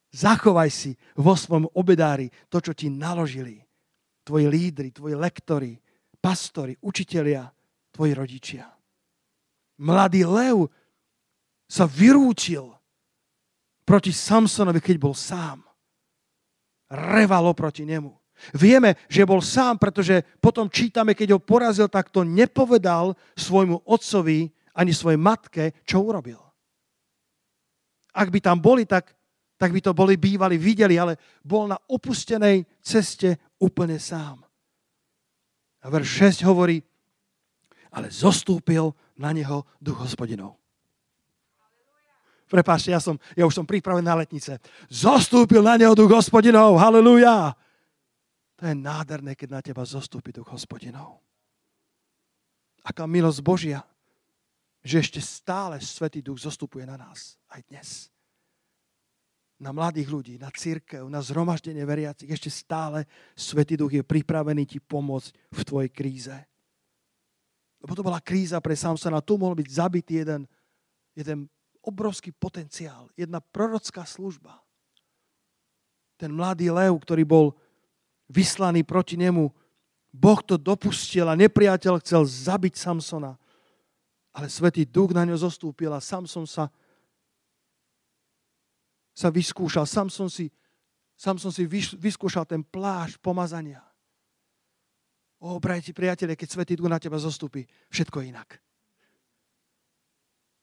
[0.09, 0.91] Zachovaj si
[1.21, 3.61] vo svojom obedári to, čo ti naložili.
[4.25, 5.73] Tvoji lídry, tvoji lektori,
[6.17, 7.45] pastori, učitelia,
[7.93, 8.65] tvoji rodičia.
[9.79, 10.69] Mladý Lev
[11.69, 12.67] sa vyrúčil
[13.85, 15.61] proti Samsonovi, keď bol sám.
[16.89, 18.18] Revalo proti nemu.
[18.55, 24.49] Vieme, že bol sám, pretože potom čítame, keď ho porazil, tak to nepovedal svojmu otcovi
[24.75, 26.39] ani svojej matke, čo urobil.
[28.15, 29.11] Ak by tam boli, tak,
[29.59, 34.39] tak by to boli bývali, videli, ale bol na opustenej ceste úplne sám.
[35.79, 36.83] A verš 6 hovorí,
[37.91, 40.59] ale zostúpil na neho duch hospodinov.
[42.49, 44.57] Prepáčte, ja, som, ja už som pripravený na letnice.
[44.89, 47.53] Zostúpil na neho duch hospodinov, halleluja.
[48.59, 51.23] To je nádherné, keď na teba zostúpi duch hospodinov.
[52.83, 53.79] Aká milosť Božia,
[54.83, 57.89] že ešte stále Svetý duch zostupuje na nás, aj dnes.
[59.59, 62.27] Na mladých ľudí, na církev, na zhromaždenie veriacich.
[62.27, 66.35] Ešte stále Svetý duch je pripravený ti pomôcť v tvojej kríze.
[67.79, 69.23] Lebo to bola kríza pre Samsona.
[69.23, 70.43] Tu mohol byť zabitý jeden,
[71.15, 71.47] jeden
[71.79, 74.59] obrovský potenciál, jedna prorocká služba.
[76.19, 77.55] Ten mladý lev, ktorý bol
[78.29, 79.49] vyslaný proti nemu.
[80.09, 83.37] Boh to dopustil a nepriateľ chcel zabiť Samsona.
[84.33, 86.69] Ale Svetý duch na ňo zostúpil a Samson sa,
[89.13, 89.89] sa vyskúšal.
[89.89, 90.53] Samson si,
[91.17, 91.65] Samson si
[91.97, 93.81] vyskúšal ten plášť pomazania.
[95.39, 98.59] O, brajti, priatelia, keď Svetý duch na teba zostúpi, všetko inak.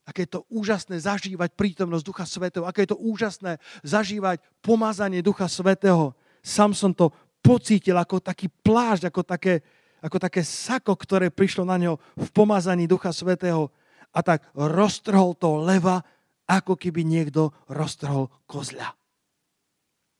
[0.06, 2.62] Aké je to úžasné zažívať prítomnosť Ducha Svetého.
[2.62, 6.14] Aké je to úžasné zažívať pomazanie Ducha Svetého.
[6.46, 7.10] Samson to
[7.46, 9.62] pocítil ako taký plášť, ako také,
[10.02, 13.70] ako také sako, ktoré prišlo na ňo v pomazaní Ducha Svetého
[14.10, 16.02] a tak roztrhol to leva,
[16.50, 18.90] ako keby niekto roztrhol kozľa.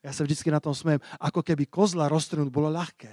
[0.06, 3.10] Ja sa vždy na tom smiem, ako keby kozla roztrhnúť bolo ľahké.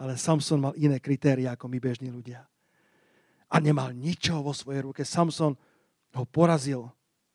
[0.00, 2.48] Ale Samson mal iné kritéria ako my bežní ľudia.
[3.52, 5.04] A nemal ničoho vo svojej ruke.
[5.04, 5.52] Samson
[6.16, 6.88] ho porazil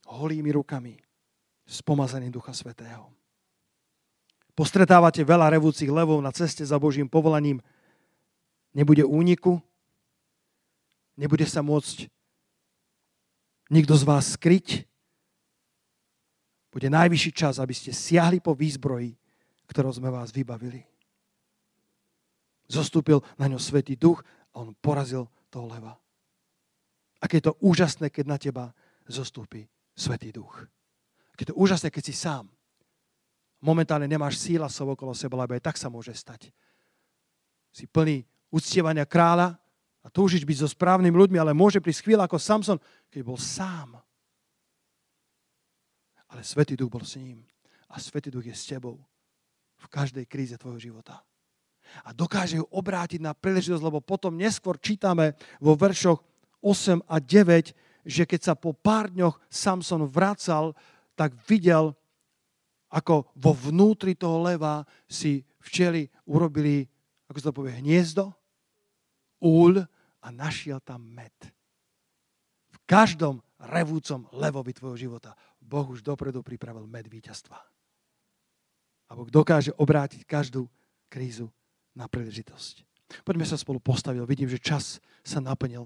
[0.09, 0.97] holými rukami
[1.69, 3.18] s pomazaním Ducha Svetého.
[4.59, 7.63] Postretávate veľa revúcich levov na ceste za Božím povolaním,
[8.75, 9.63] nebude úniku,
[11.15, 12.11] nebude sa môcť
[13.71, 14.83] nikto z vás skryť.
[16.75, 19.15] Bude najvyšší čas, aby ste siahli po výzbroji,
[19.71, 20.83] ktorou sme vás vybavili.
[22.67, 25.95] Zostúpil na ňo Svetý duch a on porazil toho leva.
[27.23, 28.75] Aké je to úžasné, keď na teba
[29.07, 29.63] zostúpi
[29.95, 30.67] Svetý duch.
[31.31, 32.58] Aké je to úžasné, keď si sám.
[33.59, 36.51] Momentálne nemáš síla som okolo seba, lebo aj tak sa môže stať.
[37.69, 39.59] Si plný uctievania kráľa
[39.99, 42.79] a túžiš byť so správnymi ľuďmi, ale môže prísť chvíľa ako Samson,
[43.11, 43.99] keď bol sám.
[46.31, 47.43] Ale Svetý duch bol s ním.
[47.91, 49.01] A Svetý duch je s tebou
[49.79, 51.19] v každej kríze tvojho života
[52.05, 56.21] a dokáže ju obrátiť na príležitosť, lebo potom neskôr čítame vo veršoch
[56.61, 57.73] 8 a 9,
[58.05, 60.75] že keď sa po pár dňoch Samson vracal,
[61.15, 61.95] tak videl,
[62.89, 66.89] ako vo vnútri toho leva si včeli urobili,
[67.29, 68.33] ako sa to povie, hniezdo,
[69.39, 69.85] úľ
[70.19, 71.33] a našiel tam med.
[72.73, 77.61] V každom revúcom levovi tvojho života Boh už dopredu pripravil med víťazstva.
[79.09, 80.65] A Boh dokáže obrátiť každú
[81.05, 81.53] krízu
[81.93, 82.81] na príležitosť.
[83.21, 84.21] Poďme sa spolu postaviť.
[84.25, 85.85] Vidím, že čas sa naplnil.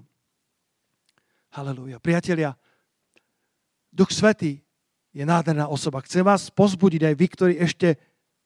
[1.52, 2.00] Halelúja.
[2.00, 2.56] Priatelia,
[3.92, 4.63] Duch Svetý
[5.14, 6.02] je nádherná osoba.
[6.02, 7.96] Chcem vás pozbudiť aj vy, ktorí ešte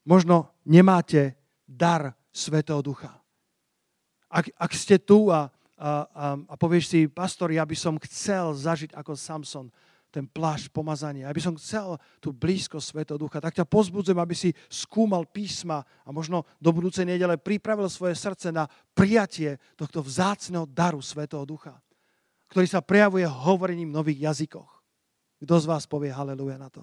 [0.04, 3.16] možno nemáte dar Svetého Ducha.
[4.28, 5.48] Ak, ak ste tu a,
[5.80, 9.72] a, a, a povieš si, pastor, ja by som chcel zažiť ako Samson,
[10.08, 11.28] ten plášť pomazania.
[11.28, 16.08] Aby som chcel tú blízko Svetého Ducha, tak ťa pozbudzujem, aby si skúmal písma a
[16.08, 18.64] možno do budúcej nedele pripravil svoje srdce na
[18.96, 21.76] prijatie tohto vzácného daru Svetého Ducha,
[22.48, 24.77] ktorý sa prejavuje hovorením nových jazykoch.
[25.38, 26.82] Kto z vás povie haleluja na to?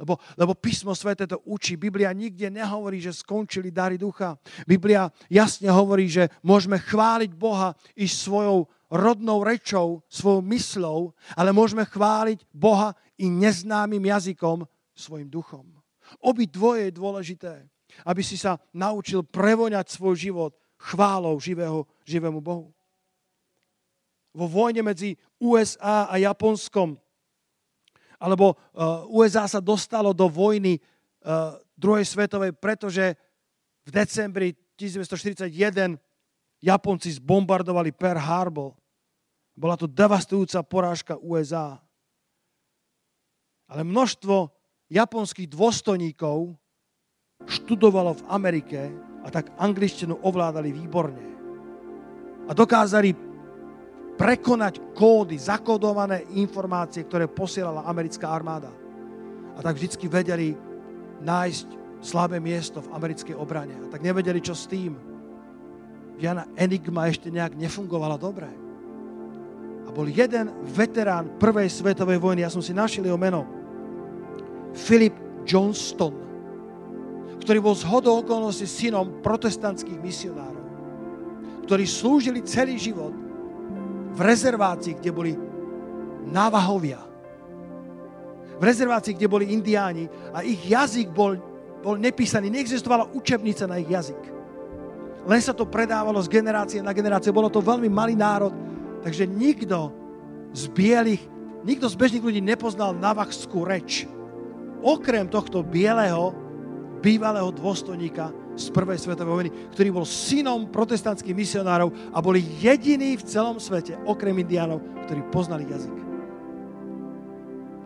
[0.00, 1.76] Lebo, lebo písmo svete to učí.
[1.76, 4.40] Biblia nikde nehovorí, že skončili dary ducha.
[4.64, 11.00] Biblia jasne hovorí, že môžeme chváliť Boha i svojou rodnou rečou, svojou myslou,
[11.36, 14.64] ale môžeme chváliť Boha i neznámym jazykom,
[14.96, 15.68] svojim duchom.
[16.24, 17.54] Obi dvoje je dôležité,
[18.08, 22.72] aby si sa naučil prevoňať svoj život chválou živého, živému Bohu.
[24.30, 26.94] Vo vojne medzi USA a Japonskom,
[28.20, 33.16] alebo uh, USA sa dostalo do vojny uh, druhej svetovej, pretože
[33.80, 35.96] v decembri 1941
[36.60, 38.76] Japonci zbombardovali Pearl Harbor.
[39.56, 41.80] Bola to devastujúca porážka USA.
[43.72, 44.52] Ale množstvo
[44.92, 46.52] japonských dôstojníkov
[47.48, 48.80] študovalo v Amerike
[49.24, 51.24] a tak angličtinu ovládali výborne.
[52.48, 53.29] A dokázali
[54.20, 58.68] prekonať kódy, zakódované informácie, ktoré posielala americká armáda.
[59.56, 60.52] A tak vždycky vedeli
[61.24, 61.68] nájsť
[62.04, 63.80] slabé miesto v americkej obrane.
[63.80, 64.92] A tak nevedeli, čo s tým
[66.20, 68.52] Jana Enigma ešte nejak nefungovala dobre.
[69.84, 73.48] A bol jeden veterán prvej svetovej vojny, ja som si našiel jeho meno,
[74.76, 75.16] Philip
[75.48, 76.12] Johnston,
[77.40, 80.66] ktorý bol z okolností synom protestantských misionárov,
[81.64, 83.29] ktorí slúžili celý život
[84.10, 85.32] v rezervácii, kde boli
[86.30, 87.00] návahovia.
[88.60, 91.38] V rezervácii, kde boli indiáni a ich jazyk bol,
[91.80, 92.52] bol nepísaný.
[92.52, 94.20] Neexistovala učebnica na ich jazyk.
[95.24, 97.32] Len sa to predávalo z generácie na generácie.
[97.32, 98.52] Bolo to veľmi malý národ,
[99.00, 99.92] takže nikto
[100.52, 101.22] z bielých,
[101.64, 104.04] nikto z bežných ľudí nepoznal navachskú reč.
[104.80, 106.32] Okrem tohto bieleho,
[107.04, 113.24] bývalého dôstojníka z prvej svetovej vojny, ktorý bol synom protestantských misionárov a boli jediní v
[113.24, 115.96] celom svete, okrem indiánov, ktorí poznali jazyk.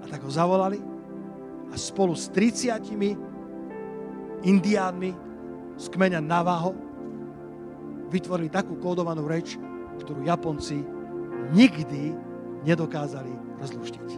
[0.03, 0.83] A tak ho zavolali
[1.71, 2.83] a spolu s 30
[4.45, 5.11] indiánmi
[5.79, 6.75] z kmeňa Navaho
[8.13, 9.59] vytvorili takú kódovanú reč,
[10.03, 10.83] ktorú Japonci
[11.55, 12.15] nikdy
[12.63, 14.09] nedokázali rozluštiť.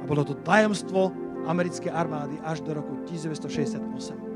[0.00, 1.10] A bolo to tajomstvo
[1.48, 4.29] americkej armády až do roku 1968.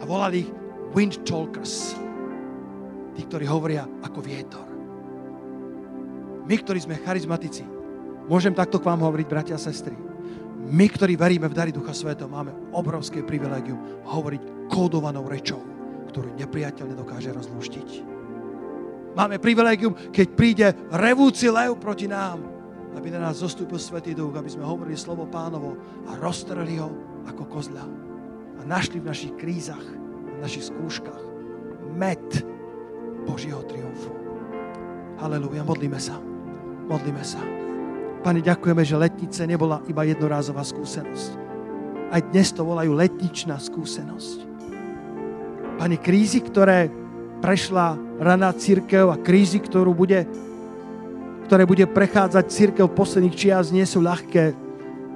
[0.00, 0.50] A volali ich
[0.96, 1.96] wind talkers.
[3.12, 4.66] Tí, ktorí hovoria ako vietor.
[6.48, 7.62] My, ktorí sme charizmatici,
[8.26, 9.94] môžem takto k vám hovoriť, bratia a sestry,
[10.62, 15.60] my, ktorí veríme v dary Ducha Svetov, máme obrovské privilegium hovoriť kódovanou rečou,
[16.08, 17.88] ktorú nepriateľ nedokáže rozlúštiť.
[19.12, 22.40] Máme privilegium, keď príde revúci lev proti nám,
[22.96, 25.76] aby na nás zostúpil Svetý Duch, aby sme hovorili slovo pánovo
[26.08, 26.88] a roztrhli ho
[27.28, 28.11] ako kozľa.
[28.62, 31.18] A našli v našich krízach, v našich skúškach
[31.98, 32.22] med
[33.26, 34.14] Božieho triumfu.
[35.18, 36.14] Halelúja, modlíme sa.
[36.86, 37.42] Modlíme sa.
[38.22, 41.30] Pane, ďakujeme, že letnice nebola iba jednorázová skúsenosť.
[42.14, 44.46] Aj dnes to volajú letničná skúsenosť.
[45.82, 46.86] Pane, krízy, ktoré
[47.42, 50.22] prešla raná církev a krízy, ktorú bude,
[51.50, 54.54] ktoré bude prechádzať církev posledných čias, nie sú ľahké.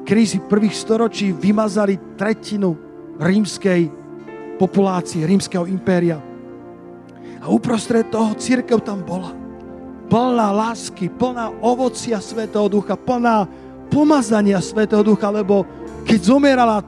[0.03, 2.86] Krízy prvých storočí vymazali tretinu
[3.21, 3.89] rímskej
[4.57, 6.21] populácie, rímskeho impéria.
[7.41, 9.33] A uprostred toho církev tam bola
[10.07, 13.47] plná lásky, plná ovocia Svetého Ducha, plná
[13.91, 15.67] pomazania Svetého Ducha, lebo
[16.07, 16.83] keď zomierala,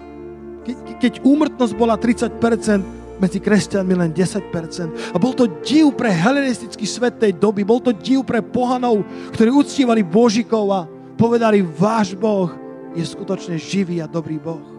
[0.63, 5.11] keď, keď úmrtnosť bola 30%, medzi kresťanmi len 10%.
[5.11, 9.03] A bol to div pre helenistický svet tej doby, bol to div pre pohanov,
[9.35, 10.87] ktorí uctívali Božikov a
[11.19, 12.47] povedali, váš Boh
[12.95, 14.78] je skutočne živý a dobrý Boh.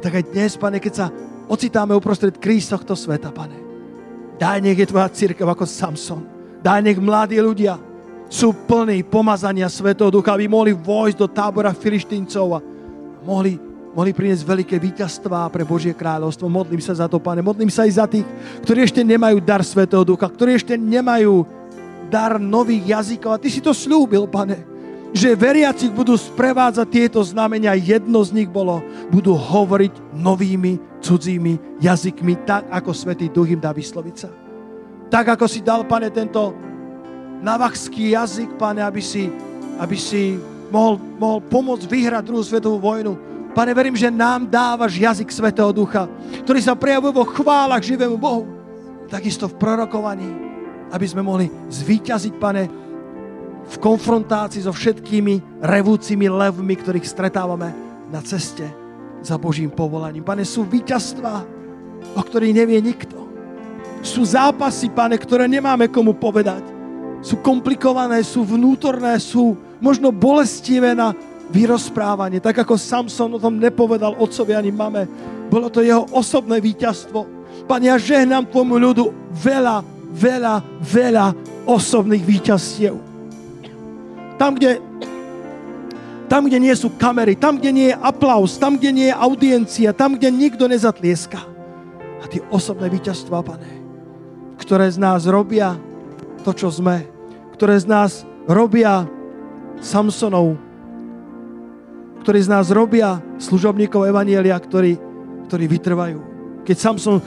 [0.00, 1.06] Tak aj dnes, pane, keď sa
[1.46, 3.60] ocitáme uprostred kríz tohto sveta, pane,
[4.40, 6.24] daj nech je tvoja církev ako Samson,
[6.60, 7.80] Daj nech mladí ľudia
[8.28, 12.60] sú plní pomazania Svetého Ducha, aby mohli vojsť do tábora filištíncov a
[13.24, 13.56] mohli,
[13.96, 16.52] mohli priniesť veľké víťazstvá pre Božie kráľovstvo.
[16.52, 17.40] Modlím sa za to, pane.
[17.40, 18.28] Modlím sa aj za tých,
[18.60, 21.48] ktorí ešte nemajú dar Svetého Ducha, ktorí ešte nemajú
[22.12, 23.34] dar nových jazykov.
[23.34, 24.60] A Ty si to slúbil, pane,
[25.10, 27.74] že veriaci budú sprevádzať tieto znamenia.
[27.74, 33.74] Jedno z nich bolo, budú hovoriť novými cudzími jazykmi, tak ako Svetý Duch im dá
[33.74, 34.30] vysloviť sa.
[35.10, 36.54] Tak ako si dal, pane, tento
[37.42, 39.26] navachský jazyk, pane, aby si,
[39.82, 40.38] aby si
[40.70, 43.18] mohol, mohol pomôcť vyhrať druhú svetovú vojnu.
[43.50, 46.06] Pane, verím, že nám dávaš jazyk Svetého Ducha,
[46.46, 48.46] ktorý sa prejavuje vo chválach živému Bohu.
[49.10, 50.30] Takisto v prorokovaní,
[50.94, 52.70] aby sme mohli zvíťaziť, pane,
[53.70, 57.70] v konfrontácii so všetkými revúcimi levmi, ktorých stretávame
[58.10, 58.66] na ceste
[59.22, 60.26] za Božím povolaním.
[60.26, 61.46] Pane, sú víťazstva,
[62.18, 63.30] o ktorých nevie nikto.
[64.02, 66.64] Sú zápasy, pane, ktoré nemáme komu povedať.
[67.20, 71.12] Sú komplikované, sú vnútorné, sú možno bolestivé na
[71.52, 72.40] vyrozprávanie.
[72.40, 75.04] Tak ako Samson o tom nepovedal otcovi ani mame.
[75.52, 77.28] Bolo to jeho osobné víťazstvo.
[77.68, 79.04] Pane, ja žehnám tvojmu ľudu
[79.36, 79.84] veľa,
[80.16, 81.26] veľa, veľa
[81.68, 83.09] osobných víťazstiev.
[84.40, 84.80] Tam, kde
[86.30, 89.90] tam, kde nie sú kamery, tam, kde nie je aplaus, tam, kde nie je audiencia,
[89.90, 91.42] tam, kde nikto nezatlieska.
[92.22, 93.66] A tie osobné víťazstva, pane,
[94.62, 95.74] ktoré z nás robia
[96.46, 97.02] to, čo sme,
[97.58, 99.10] ktoré z nás robia
[99.82, 100.54] Samsonov,
[102.22, 104.94] ktorí z nás robia služobníkov Evanielia, ktorí,
[105.50, 106.18] ktorí vytrvajú.
[106.62, 107.18] Keď Samson,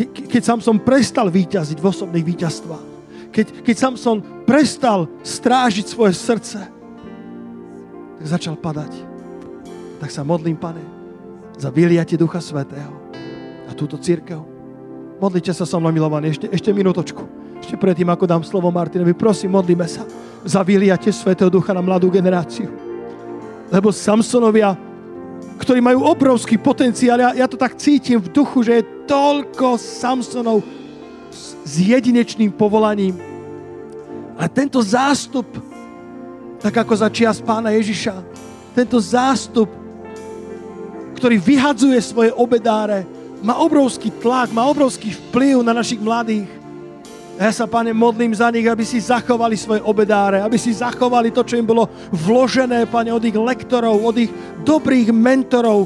[0.00, 2.95] keď Samson prestal výťaziť v osobných víťazstvách,
[3.36, 6.64] keď, keď Samson prestal strážiť svoje srdce,
[8.16, 8.96] tak začal padať.
[10.00, 10.80] Tak sa modlím, pane,
[11.60, 13.12] za vyliatie Ducha Svetého
[13.68, 14.56] a túto církev
[15.16, 17.24] Modlite sa so mnou, milovaní, ešte, ešte minútočku.
[17.56, 20.04] Ešte predtým, ako dám slovo Martinovi, prosím, modlíme sa
[20.44, 22.68] za vyliate Svetého Ducha na mladú generáciu.
[23.72, 24.76] Lebo Samsonovia,
[25.56, 30.60] ktorí majú obrovský potenciál, ja, ja to tak cítim v duchu, že je toľko Samsonov
[31.66, 33.18] s jedinečným povolaním.
[34.36, 35.46] A tento zástup,
[36.60, 38.14] tak ako za čias pána Ježiša,
[38.76, 39.68] tento zástup,
[41.16, 43.08] ktorý vyhadzuje svoje obedáre,
[43.40, 46.48] má obrovský tlak, má obrovský vplyv na našich mladých.
[47.36, 51.44] Ja sa, Pane, modlím za nich, aby si zachovali svoje obedáre, aby si zachovali to,
[51.44, 54.32] čo im bolo vložené, Pane, od ich lektorov, od ich
[54.64, 55.84] dobrých mentorov,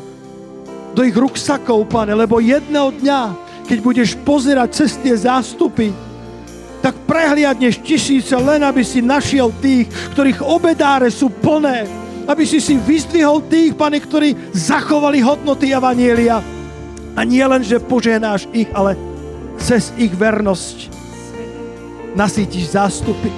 [0.95, 5.95] do ich ruksakov, Pane, lebo jedného dňa, keď budeš pozerať cez tie zástupy,
[6.83, 11.87] tak prehliadneš tisíce, len aby si našiel tých, ktorých obedáre sú plné,
[12.27, 16.43] aby si si vyzdvihol tých, Pane, ktorí zachovali hodnoty Evanielia
[17.15, 18.99] a nie len, že poženáš ich, ale
[19.63, 20.91] cez ich vernosť
[22.19, 23.31] nasítiš zástupy.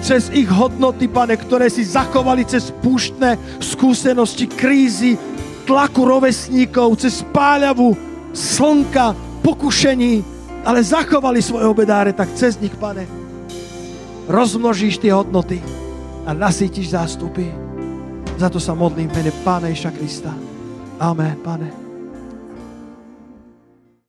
[0.00, 5.20] Cez ich hodnoty, pane, ktoré si zachovali cez púštne skúsenosti, krízy,
[5.68, 10.24] tlaku rovesníkov, cez páľavu, slnka, pokušení,
[10.64, 13.08] ale zachovali svoje obedáre, tak cez nich, pane,
[14.28, 15.58] rozmnožíš tie hodnoty
[16.28, 17.48] a nasítiš zástupy.
[18.38, 20.32] Za to sa modlím mene Pána Iša Krista.
[21.00, 21.89] Amen, pane.